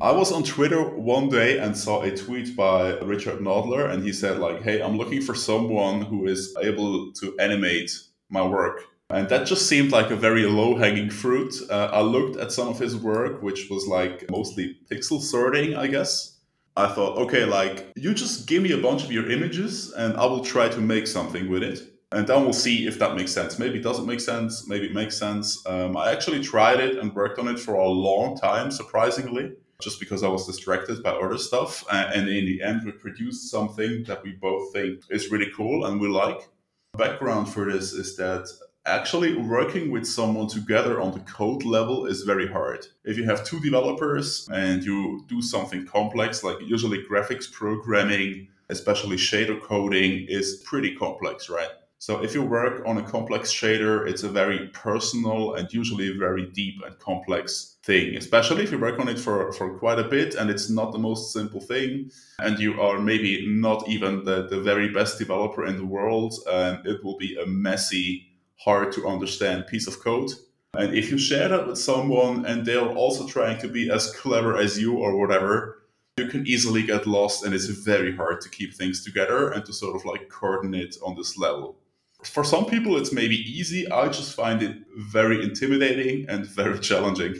[0.00, 4.12] I was on Twitter one day and saw a tweet by Richard Nadler, and he
[4.12, 7.90] said like, "Hey, I'm looking for someone who is able to animate
[8.30, 11.54] my work." And that just seemed like a very low hanging fruit.
[11.70, 15.86] Uh, I looked at some of his work, which was like mostly pixel sorting, I
[15.86, 16.38] guess.
[16.76, 20.26] I thought, okay, like you just give me a bunch of your images and I
[20.26, 21.80] will try to make something with it
[22.12, 23.58] and then we'll see if that makes sense.
[23.58, 24.66] Maybe it doesn't make sense.
[24.66, 25.64] Maybe it makes sense.
[25.66, 29.52] Um, I actually tried it and worked on it for a long time, surprisingly,
[29.82, 31.84] just because I was distracted by other stuff.
[31.92, 36.00] And in the end, we produced something that we both think is really cool and
[36.00, 36.48] we like.
[36.96, 38.48] Background for this is that
[38.86, 42.86] actually working with someone together on the code level is very hard.
[43.04, 49.16] If you have two developers and you do something complex, like usually graphics programming, especially
[49.16, 51.68] shader coding, is pretty complex, right?
[52.00, 56.46] So if you work on a complex shader, it's a very personal and usually very
[56.46, 60.36] deep and complex thing, especially if you work on it for, for quite a bit
[60.36, 64.60] and it's not the most simple thing and you are maybe not even the, the
[64.60, 68.28] very best developer in the world and it will be a messy,
[68.60, 70.30] hard to understand piece of code.
[70.74, 74.56] And if you share that with someone and they're also trying to be as clever
[74.56, 75.82] as you or whatever,
[76.16, 79.72] you can easily get lost and it's very hard to keep things together and to
[79.72, 81.76] sort of like coordinate on this level
[82.24, 83.90] for some people it's maybe easy.
[83.90, 87.36] I just find it very intimidating and very challenging.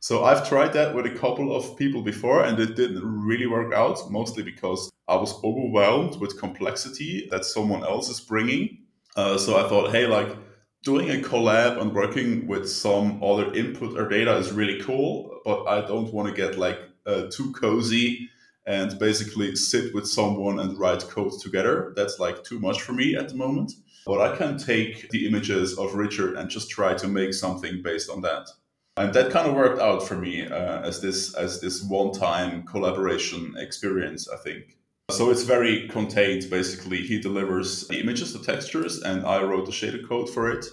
[0.00, 3.74] So i've tried that with a couple of people before and it didn't really work
[3.74, 8.78] out mostly because i was overwhelmed with complexity that someone else is bringing.
[9.16, 10.36] Uh, so i thought hey like
[10.84, 15.64] doing a collab and working with some other input or data is really cool but
[15.66, 18.28] i don't want to get like uh, too cozy
[18.68, 21.94] and basically sit with someone and write code together.
[21.96, 23.72] That's like too much for me at the moment
[24.08, 28.08] but I can take the images of Richard and just try to make something based
[28.08, 28.48] on that.
[28.96, 33.54] And that kind of worked out for me uh, as this as this one-time collaboration
[33.58, 34.78] experience, I think.
[35.10, 36.48] So it's very contained.
[36.48, 40.64] Basically, he delivers the images, the textures, and I wrote the shader code for it.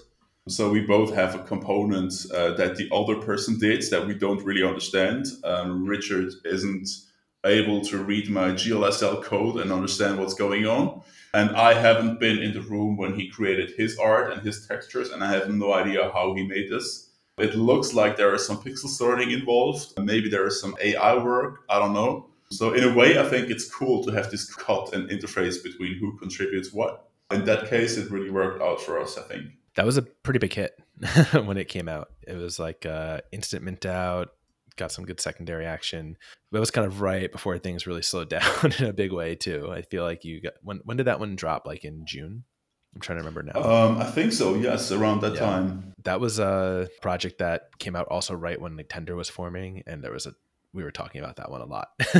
[0.47, 4.43] So we both have a component uh, that the other person did that we don't
[4.43, 5.25] really understand.
[5.43, 6.87] Um, Richard isn't
[7.45, 11.01] able to read my GLSL code and understand what's going on.
[11.35, 15.09] And I haven't been in the room when he created his art and his textures,
[15.09, 17.09] and I have no idea how he made this.
[17.37, 19.99] It looks like there is some pixel sorting involved.
[19.99, 21.65] Maybe there is some AI work.
[21.69, 22.29] I don't know.
[22.51, 25.97] So, in a way, I think it's cool to have this cut and interface between
[25.99, 27.09] who contributes what.
[27.31, 29.47] In that case, it really worked out for us, I think.
[29.75, 30.79] That was a pretty big hit
[31.33, 32.11] when it came out.
[32.25, 34.29] It was like uh, instant mint out,
[34.77, 36.17] got some good secondary action.
[36.51, 39.69] That was kind of right before things really slowed down in a big way too.
[39.71, 41.65] I feel like you got when when did that one drop?
[41.65, 42.43] Like in June?
[42.93, 43.61] I'm trying to remember now.
[43.61, 44.55] Um, I think so.
[44.55, 45.39] Yes, around that yeah.
[45.39, 45.93] time.
[46.03, 50.13] That was a project that came out also right when Nintendo was forming, and there
[50.13, 50.33] was a
[50.73, 51.89] we were talking about that one a lot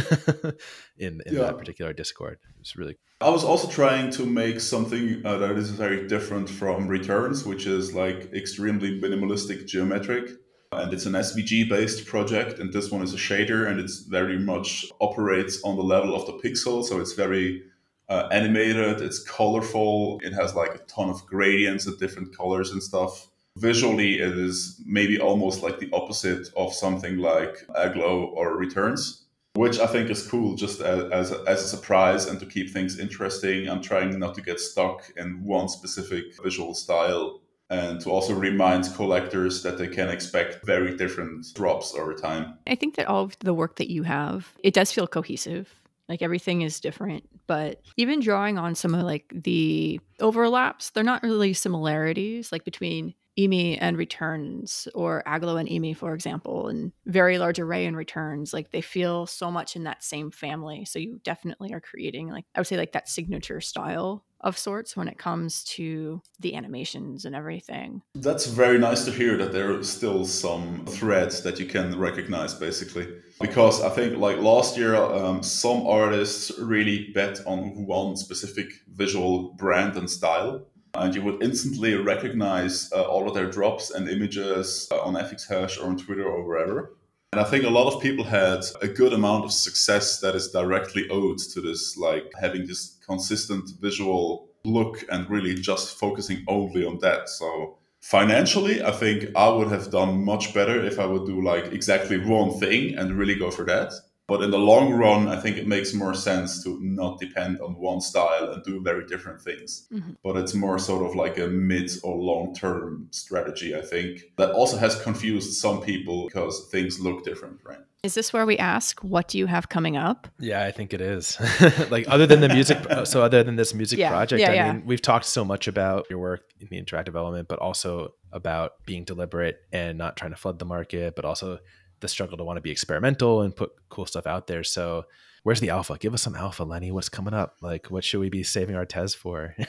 [0.98, 1.42] in in yeah.
[1.42, 2.40] that particular Discord.
[2.60, 2.98] It's really.
[3.22, 7.66] I was also trying to make something uh, that is very different from Returns, which
[7.66, 10.32] is like extremely minimalistic geometric
[10.72, 12.60] and it's an SVG based project.
[12.60, 16.26] And this one is a shader, and it's very much operates on the level of
[16.26, 16.84] the pixel.
[16.84, 17.64] So it's very
[18.10, 22.82] uh, animated, it's colorful, it has like a ton of gradients of different colors and
[22.82, 23.30] stuff.
[23.58, 29.80] Visually, it is maybe almost like the opposite of something like Aglow or Returns, which
[29.80, 33.00] I think is cool just as, as, a, as a surprise and to keep things
[33.00, 33.70] interesting.
[33.70, 37.40] I'm trying not to get stuck in one specific visual style
[37.70, 42.58] and to also remind collectors that they can expect very different drops over time.
[42.68, 45.74] I think that all of the work that you have, it does feel cohesive.
[46.08, 51.24] Like everything is different, but even drawing on some of like the overlaps, they're not
[51.24, 57.38] really similarities like between EMI and returns or Aglow and EMI, for example, and very
[57.38, 58.54] large array and returns.
[58.54, 60.86] Like they feel so much in that same family.
[60.86, 64.96] So you definitely are creating like I would say like that signature style of sorts
[64.96, 68.02] when it comes to the animations and everything.
[68.16, 72.54] That's very nice to hear that there are still some threads that you can recognize
[72.54, 73.08] basically.
[73.42, 79.54] Because I think like last year, um, some artists really bet on one specific visual
[79.54, 80.66] brand and style
[80.98, 85.48] and you would instantly recognize uh, all of their drops and images uh, on FX
[85.48, 86.96] Hash or on Twitter or wherever.
[87.32, 90.52] And I think a lot of people had a good amount of success that is
[90.52, 96.86] directly owed to this, like having this consistent visual look and really just focusing only
[96.86, 97.30] on that.
[97.30, 101.72] So financially, I think I would have done much better if I would do like
[101.72, 103.94] exactly one thing and really go for that.
[104.28, 107.76] But in the long run, I think it makes more sense to not depend on
[107.76, 109.88] one style and do very different things.
[109.94, 110.14] Mm-hmm.
[110.24, 114.52] But it's more sort of like a mid or long term strategy, I think, that
[114.52, 117.80] also has confused some people because things look different, right?
[118.02, 120.28] Is this where we ask, what do you have coming up?
[120.40, 121.40] Yeah, I think it is.
[121.90, 124.74] like, other than the music, so other than this music yeah, project, yeah, I yeah.
[124.74, 128.74] mean, we've talked so much about your work in the interactive element, but also about
[128.86, 131.58] being deliberate and not trying to flood the market, but also
[132.06, 134.64] the struggle to want to be experimental and put cool stuff out there.
[134.64, 135.06] So
[135.44, 135.98] where's the alpha?
[135.98, 136.92] Give us some alpha, Lenny.
[136.92, 137.58] What's coming up?
[137.62, 139.56] Like, what should we be saving our Tez for?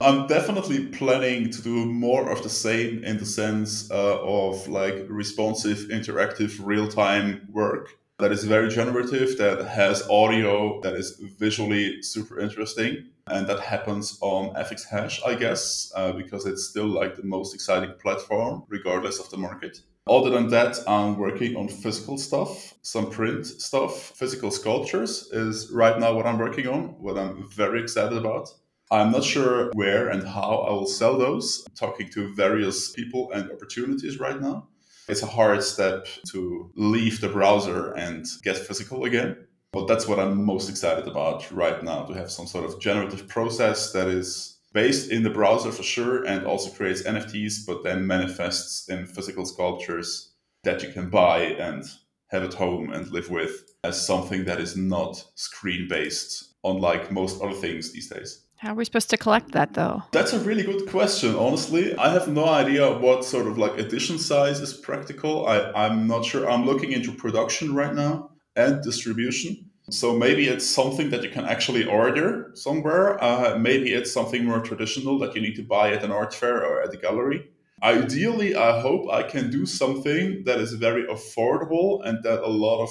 [0.00, 5.06] I'm definitely planning to do more of the same in the sense uh, of like
[5.08, 12.02] responsive, interactive, real time work that is very generative, that has audio, that is visually
[12.02, 13.06] super interesting.
[13.26, 17.54] And that happens on FX Hash, I guess, uh, because it's still like the most
[17.54, 19.80] exciting platform, regardless of the market.
[20.08, 24.12] Other than that, I'm working on physical stuff, some print stuff.
[24.16, 28.48] Physical sculptures is right now what I'm working on, what I'm very excited about.
[28.90, 31.64] I'm not sure where and how I will sell those.
[31.68, 34.68] I'm talking to various people and opportunities right now.
[35.08, 39.46] It's a hard step to leave the browser and get physical again.
[39.72, 43.26] But that's what I'm most excited about right now to have some sort of generative
[43.26, 48.06] process that is based in the browser for sure and also creates NFTs, but then
[48.06, 50.32] manifests in physical sculptures
[50.64, 51.84] that you can buy and
[52.28, 57.42] have at home and live with as something that is not screen based, unlike most
[57.42, 58.44] other things these days.
[58.56, 60.02] How are we supposed to collect that though?
[60.12, 61.96] That's a really good question, honestly.
[61.96, 65.46] I have no idea what sort of like edition size is practical.
[65.46, 66.48] I, I'm not sure.
[66.48, 69.70] I'm looking into production right now and distribution.
[69.90, 73.22] So maybe it's something that you can actually order somewhere.
[73.22, 76.64] Uh, maybe it's something more traditional that you need to buy at an art fair
[76.64, 77.48] or at a gallery.
[77.82, 82.80] Ideally, I hope I can do something that is very affordable and that a lot
[82.80, 82.90] of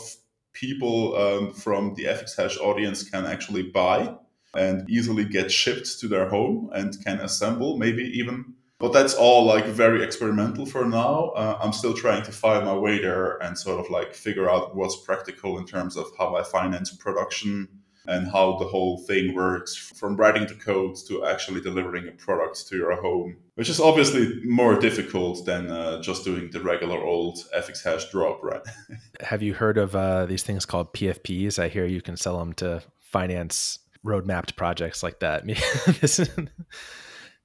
[0.53, 4.13] people um, from the FX Hash audience can actually buy
[4.53, 9.45] and easily get shipped to their home and can assemble, maybe even but that's all
[9.45, 11.29] like very experimental for now.
[11.35, 14.75] Uh, I'm still trying to find my way there and sort of like figure out
[14.75, 17.67] what's practical in terms of how I finance production
[18.07, 22.67] and how the whole thing works from writing the code to actually delivering a product
[22.67, 27.37] to your home, which is obviously more difficult than uh, just doing the regular old
[27.55, 28.61] FX hash drop, right?
[29.21, 31.59] Have you heard of uh, these things called PFPs?
[31.59, 35.43] I hear you can sell them to finance roadmapped projects like that.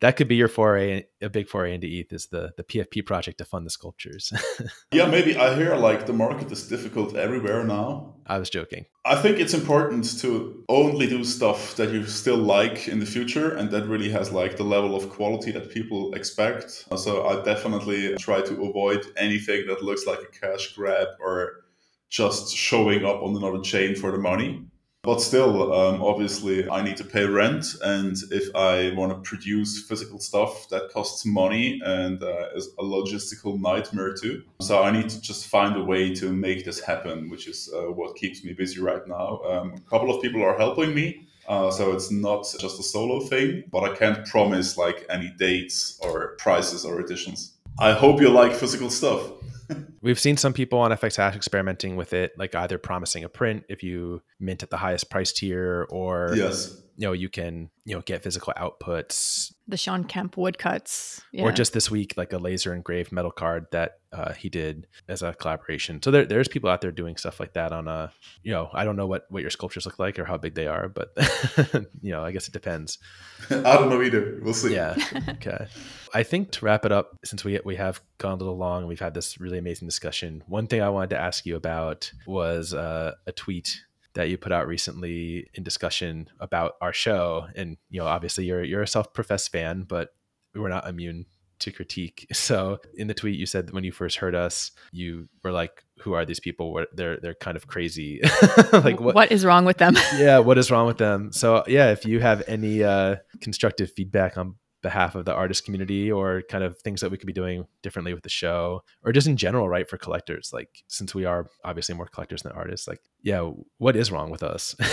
[0.00, 3.38] that could be your foray, a big foray into ETH is the the PFP project
[3.38, 4.32] to fund the sculptures.
[4.92, 8.14] yeah, maybe I hear like the market is difficult everywhere now.
[8.26, 8.84] I was joking.
[9.06, 13.54] I think it's important to only do stuff that you still like in the future
[13.56, 16.86] and that really has like the level of quality that people expect.
[16.96, 21.64] So I definitely try to avoid anything that looks like a cash grab or
[22.08, 24.66] just showing up on another chain for the money.
[25.06, 27.64] But still, um, obviously, I need to pay rent.
[27.80, 32.82] And if I want to produce physical stuff, that costs money and uh, is a
[32.82, 34.42] logistical nightmare too.
[34.60, 37.92] So I need to just find a way to make this happen, which is uh,
[37.92, 39.40] what keeps me busy right now.
[39.48, 41.28] Um, a couple of people are helping me.
[41.46, 46.00] Uh, so it's not just a solo thing, but I can't promise like any dates
[46.02, 47.52] or prices or editions.
[47.78, 49.20] I hope you like physical stuff.
[50.00, 53.64] We've seen some people on FX Hash experimenting with it, like either promising a print
[53.68, 57.94] if you mint at the highest price tier, or yes, you know you can you
[57.94, 61.22] know get physical outputs the sean kemp woodcuts.
[61.32, 61.44] Yeah.
[61.44, 65.22] or just this week like a laser engraved metal card that uh, he did as
[65.22, 66.00] a collaboration.
[66.02, 68.12] So there, there's people out there doing stuff like that on a
[68.42, 70.66] you know i don't know what what your sculptures look like or how big they
[70.66, 71.12] are but
[72.00, 72.98] you know i guess it depends.
[73.50, 74.38] I don't know either.
[74.42, 74.74] We'll see.
[74.74, 74.96] Yeah.
[75.28, 75.66] Okay.
[76.14, 78.88] I think to wrap it up since we we have gone a little long and
[78.88, 82.72] we've had this really amazing discussion one thing i wanted to ask you about was
[82.72, 83.82] uh, a tweet
[84.16, 87.46] that you put out recently in discussion about our show.
[87.54, 90.14] And you know, obviously you're you're a self-professed fan, but
[90.54, 91.26] we're not immune
[91.60, 92.26] to critique.
[92.34, 95.84] So in the tweet you said that when you first heard us, you were like,
[96.00, 96.84] "Who are these people?
[96.94, 98.20] They're they're kind of crazy.
[98.72, 101.32] like what, what is wrong with them?" yeah, what is wrong with them?
[101.32, 104.56] So yeah, if you have any uh, constructive feedback on
[104.88, 108.14] behalf of the artist community or kind of things that we could be doing differently
[108.14, 111.94] with the show or just in general right for collectors like since we are obviously
[111.94, 113.42] more collectors than artists like yeah
[113.78, 114.74] what is wrong with us?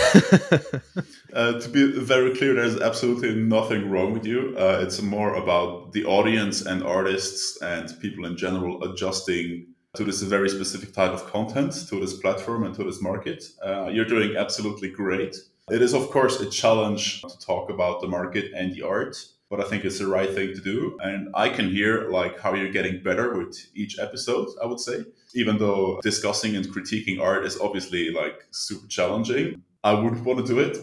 [1.32, 4.54] Uh, to be very clear there's absolutely nothing wrong with you.
[4.56, 9.66] Uh, it's more about the audience and artists and people in general adjusting
[9.96, 13.42] to this very specific type of content to this platform and to this market.
[13.66, 15.34] Uh, you're doing absolutely great.
[15.70, 19.16] It is of course a challenge to talk about the market and the art
[19.54, 20.98] but I think it's the right thing to do.
[21.00, 25.04] And I can hear like how you're getting better with each episode, I would say.
[25.34, 30.52] Even though discussing and critiquing art is obviously like super challenging, I wouldn't want to
[30.52, 30.78] do it.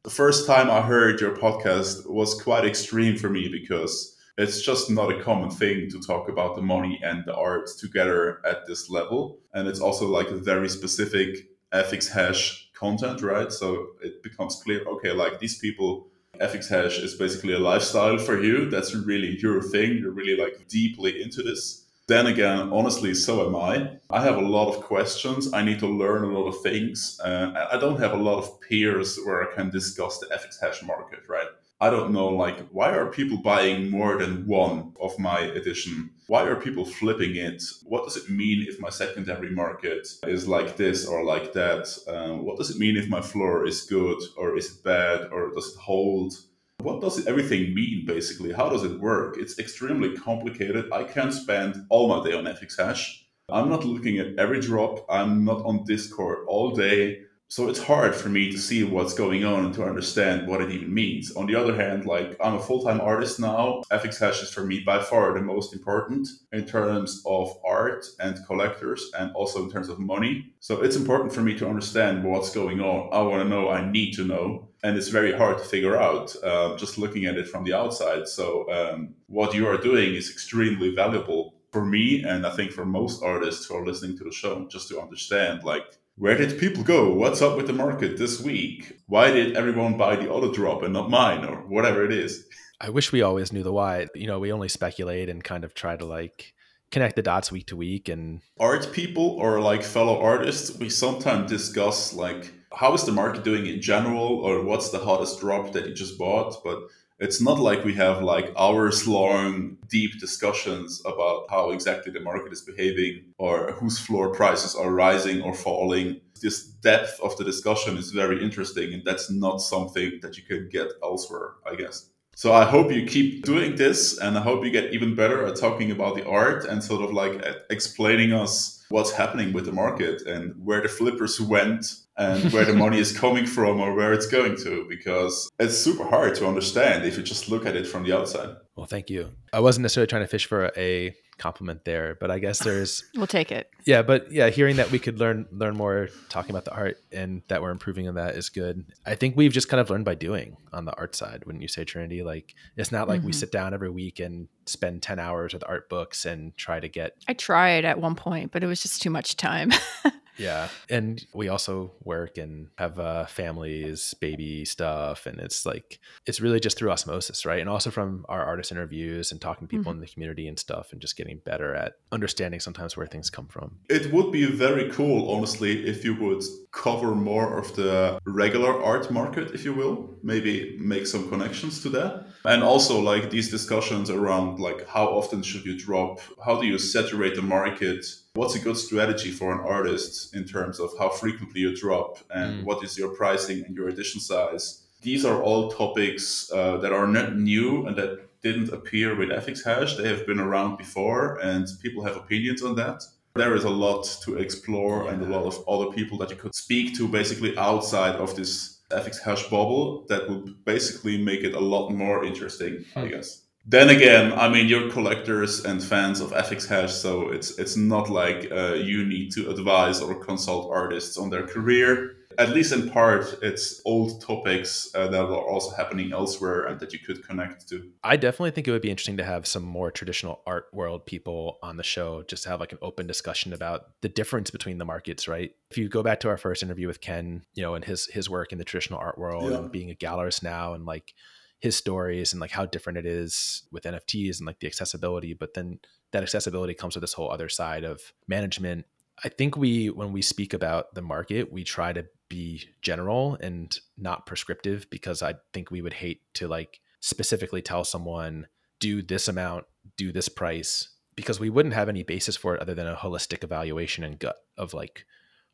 [0.03, 4.91] the first time I heard your podcast was quite extreme for me because it's just
[4.91, 8.91] not a common thing to talk about the money and the art together at this
[8.91, 9.39] level.
[9.55, 13.51] And it's also like a very specific FX Hash content, right?
[13.51, 16.09] So it becomes clear, okay, like these people
[16.41, 18.71] FX hash is basically a lifestyle for you.
[18.71, 19.99] That's really your thing.
[19.99, 21.85] You're really like deeply into this.
[22.07, 23.99] Then again, honestly, so am I.
[24.09, 25.53] I have a lot of questions.
[25.53, 27.21] I need to learn a lot of things.
[27.23, 30.83] Uh, I don't have a lot of peers where I can discuss the FX hash
[30.83, 31.49] market, right?
[31.81, 36.11] I don't know, like, why are people buying more than one of my edition?
[36.27, 37.63] Why are people flipping it?
[37.85, 41.87] What does it mean if my secondary market is like this or like that?
[42.09, 45.53] Um, what does it mean if my floor is good or is it bad or
[45.55, 46.35] does it hold?
[46.83, 48.53] What does everything mean basically?
[48.53, 49.37] How does it work?
[49.39, 50.93] It's extremely complicated.
[50.93, 53.25] I can't spend all my day on FX hash.
[53.49, 55.07] I'm not looking at every drop.
[55.09, 59.43] I'm not on Discord all day so it's hard for me to see what's going
[59.43, 61.35] on and to understand what it even means.
[61.35, 63.83] On the other hand, like I'm a full-time artist now.
[63.91, 68.39] FX Hash is for me by far the most important in terms of art and
[68.47, 70.53] collectors and also in terms of money.
[70.61, 73.09] So it's important for me to understand what's going on.
[73.13, 74.69] I want to know, I need to know.
[74.83, 78.29] And it's very hard to figure out uh, just looking at it from the outside.
[78.29, 82.85] So um, what you are doing is extremely valuable for me and I think for
[82.85, 86.83] most artists who are listening to the show, just to understand like where did people
[86.83, 87.13] go?
[87.13, 88.99] What's up with the market this week?
[89.07, 92.45] Why did everyone buy the auto drop and not mine or whatever it is?
[92.81, 94.09] I wish we always knew the why.
[94.15, 96.55] You know, we only speculate and kind of try to like
[96.91, 101.51] connect the dots week to week and art people or like fellow artists, we sometimes
[101.51, 105.87] discuss like how is the market doing in general or what's the hottest drop that
[105.87, 106.79] you just bought, but
[107.21, 112.53] it's not like we have like hours long deep discussions about how exactly the market
[112.53, 116.21] is behaving or whose floor prices are rising or falling.
[116.41, 120.69] This depth of the discussion is very interesting and that's not something that you can
[120.69, 122.11] get elsewhere i guess.
[122.37, 125.57] So i hope you keep doing this and i hope you get even better at
[125.57, 130.23] talking about the art and sort of like explaining us what's happening with the market
[130.23, 131.87] and where the flippers went
[132.17, 136.05] and where the money is coming from or where it's going to because it's super
[136.05, 138.57] hard to understand if you just look at it from the outside.
[138.77, 139.31] Well, thank you.
[139.53, 143.27] I wasn't necessarily trying to fish for a compliment there, but I guess there's we'll
[143.27, 143.71] take it.
[143.85, 147.43] Yeah, but yeah, hearing that we could learn learn more talking about the art and
[147.49, 148.85] that we're improving on that is good.
[149.07, 151.45] I think we've just kind of learned by doing on the art side.
[151.47, 152.23] Wouldn't you say, Trinity?
[152.23, 153.29] Like it's not like mm-hmm.
[153.29, 156.89] we sit down every week and spend 10 hours with art books and try to
[156.89, 159.73] get I tried at one point, but it was just too much time.
[160.39, 160.69] Yeah.
[160.89, 165.27] And we also work and have uh, families, baby stuff.
[165.27, 167.61] And it's like, it's really just through osmosis, right?
[167.61, 169.99] And also from our artist interviews and talking to people mm-hmm.
[169.99, 173.49] in the community and stuff and just getting better at understanding sometimes where things come
[173.49, 173.79] from.
[173.89, 179.11] It would be very cool, honestly, if you would cover more of the regular art
[179.11, 182.27] market, if you will, maybe make some connections to that.
[182.45, 186.21] And also like these discussions around like how often should you drop?
[186.45, 188.05] How do you saturate the market?
[188.35, 192.63] what's a good strategy for an artist in terms of how frequently you drop and
[192.63, 192.65] mm.
[192.65, 197.07] what is your pricing and your edition size these are all topics uh, that are
[197.07, 199.97] not new and that didn't appear with FX Hash.
[199.97, 203.03] They have been around before, and people have opinions on that.
[203.39, 205.13] There is a lot to explore yeah.
[205.13, 208.81] and a lot of other people that you could speak to basically outside of this
[208.91, 213.09] FX Hash bubble that would basically make it a lot more interesting, I hmm.
[213.09, 217.77] guess then again, I mean, you're collectors and fans of FX Hash, so it's it's
[217.77, 222.17] not like uh, you need to advise or consult artists on their career.
[222.39, 226.93] At least in part, it's old topics uh, that are also happening elsewhere and that
[226.93, 227.91] you could connect to.
[228.05, 231.59] I definitely think it would be interesting to have some more traditional art world people
[231.65, 234.85] on the show, just to have like an open discussion about the difference between the
[234.85, 235.51] markets, right?
[235.71, 238.31] If you go back to our first interview with Ken, you know, and his his
[238.31, 239.59] work in the traditional art world yeah.
[239.59, 241.13] and being a gallerist now and like
[241.61, 245.35] his stories and like how different it is with NFTs and like the accessibility.
[245.35, 245.81] But then
[246.13, 248.87] that accessibility comes with this whole other side of management.
[249.25, 253.77] I think we, when we speak about the market, we try to be general and
[253.97, 258.47] not prescriptive because I think we would hate to like specifically tell someone,
[258.81, 259.65] do this amount,
[259.97, 263.43] do this price, because we wouldn't have any basis for it other than a holistic
[263.43, 265.05] evaluation and gut of like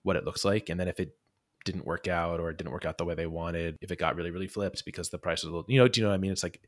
[0.02, 0.68] what it looks like.
[0.68, 1.16] And then if it
[1.64, 4.16] didn't work out or it didn't work out the way they wanted, if it got
[4.16, 6.16] really, really flipped because the price was a little, you know, do you know what
[6.16, 6.32] I mean?
[6.32, 6.60] It's like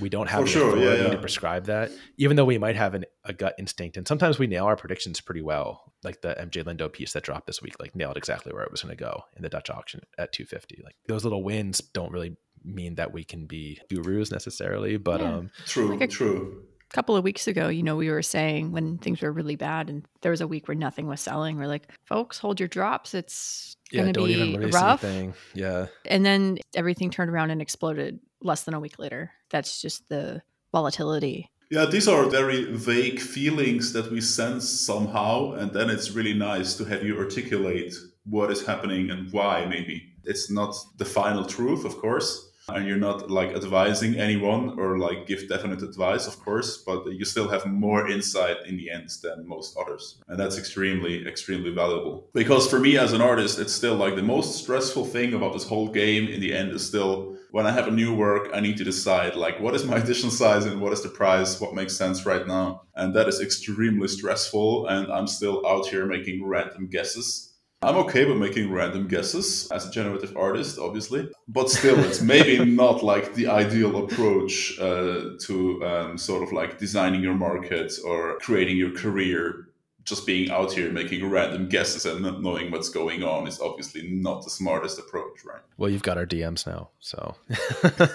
[0.00, 1.10] we don't have For the sure, authority yeah, yeah.
[1.10, 3.96] to prescribe that, even though we might have an, a gut instinct.
[3.96, 5.92] And sometimes we nail our predictions pretty well.
[6.02, 8.82] Like the MJ Lindo piece that dropped this week, like nailed exactly where it was
[8.82, 10.82] going to go in the Dutch auction at 250.
[10.84, 15.36] Like those little wins don't really mean that we can be gurus necessarily, but yeah.
[15.36, 18.72] um, true, like a, true A couple of weeks ago, you know, we were saying
[18.72, 21.66] when things were really bad and there was a week where nothing was selling, we're
[21.66, 23.14] like, folks, hold your drops.
[23.14, 25.04] It's yeah, going to be rough.
[25.04, 25.34] Anything.
[25.54, 25.86] Yeah.
[26.04, 29.32] And then everything turned around and exploded less than a week later.
[29.50, 30.42] That's just the
[30.72, 31.50] volatility.
[31.70, 35.52] Yeah, these are very vague feelings that we sense somehow.
[35.52, 37.94] And then it's really nice to have you articulate
[38.24, 40.12] what is happening and why, maybe.
[40.24, 45.26] It's not the final truth, of course and you're not like advising anyone or like
[45.26, 49.46] give definite advice of course but you still have more insight in the end than
[49.46, 50.18] most others.
[50.28, 52.28] And that's extremely extremely valuable.
[52.34, 55.66] Because for me as an artist it's still like the most stressful thing about this
[55.66, 58.76] whole game in the end is still when i have a new work i need
[58.76, 61.96] to decide like what is my edition size and what is the price what makes
[61.96, 62.82] sense right now.
[62.96, 67.52] And that is extremely stressful and i'm still out here making random guesses
[67.82, 72.64] I'm okay with making random guesses as a generative artist, obviously, but still, it's maybe
[72.74, 78.38] not like the ideal approach uh, to um, sort of like designing your market or
[78.38, 79.68] creating your career.
[80.04, 84.08] Just being out here making random guesses and not knowing what's going on is obviously
[84.08, 85.62] not the smartest approach, right?
[85.78, 87.34] Well, you've got our DMs now, so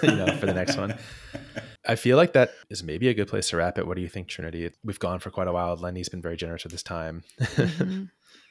[0.02, 0.98] you know for the next one.
[1.86, 3.86] I feel like that is maybe a good place to wrap it.
[3.86, 4.70] What do you think, Trinity?
[4.82, 5.76] We've gone for quite a while.
[5.76, 7.24] Lenny's been very generous with his time.
[7.38, 8.04] Mm-hmm.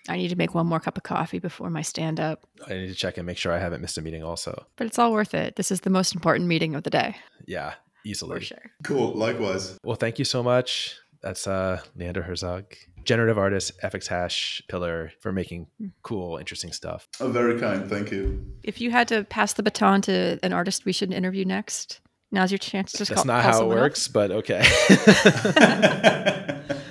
[0.09, 2.45] I need to make one more cup of coffee before my stand up.
[2.67, 4.65] I need to check and make sure I haven't missed a meeting also.
[4.75, 5.55] But it's all worth it.
[5.55, 7.15] This is the most important meeting of the day.
[7.45, 7.73] Yeah,
[8.03, 8.39] easily.
[8.39, 8.71] For sure.
[8.83, 9.13] Cool.
[9.13, 9.77] Likewise.
[9.83, 10.95] Well, thank you so much.
[11.21, 12.65] That's uh, Leander Herzog,
[13.03, 15.87] generative artist, FX Hash pillar for making hmm.
[16.01, 17.07] cool, interesting stuff.
[17.19, 17.87] Oh, very kind.
[17.87, 18.43] Thank you.
[18.63, 21.99] If you had to pass the baton to an artist we should interview next,
[22.31, 24.07] now's your chance to just That's call, not how it works, else.
[24.07, 24.63] but okay.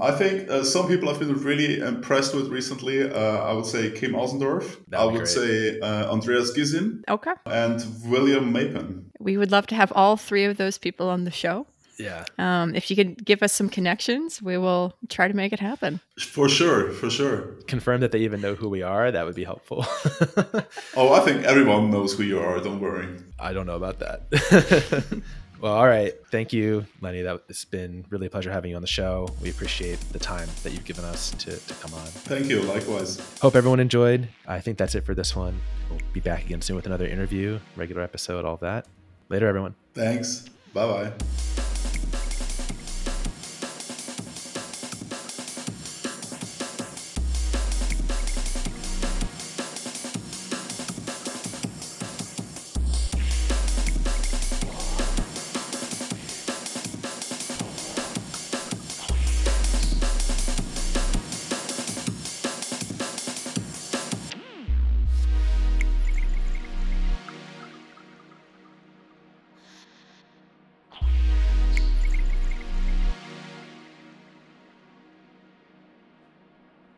[0.00, 3.10] I think uh, some people I've been really impressed with recently.
[3.10, 4.78] Uh, I would say Kim Asendorf.
[4.92, 5.28] I would great.
[5.28, 7.02] say uh, Andreas Gysin.
[7.08, 7.32] Okay.
[7.46, 9.04] And William Mapan.
[9.18, 11.66] We would love to have all three of those people on the show.
[12.00, 12.24] Yeah.
[12.38, 16.00] Um, if you could give us some connections, we will try to make it happen.
[16.18, 17.56] For sure, for sure.
[17.66, 19.10] Confirm that they even know who we are.
[19.10, 19.84] That would be helpful.
[20.96, 22.58] oh, I think everyone knows who you are.
[22.60, 23.08] Don't worry.
[23.38, 25.22] I don't know about that.
[25.60, 26.14] Well, all right.
[26.30, 27.20] Thank you, Lenny.
[27.20, 29.28] That it's been really a pleasure having you on the show.
[29.42, 32.06] We appreciate the time that you've given us to, to come on.
[32.06, 32.62] Thank you.
[32.62, 33.20] Likewise.
[33.40, 34.28] Hope everyone enjoyed.
[34.46, 35.60] I think that's it for this one.
[35.90, 38.86] We'll be back again soon with another interview, regular episode, all that.
[39.28, 39.74] Later, everyone.
[39.94, 40.46] Thanks.
[40.72, 41.66] Bye bye.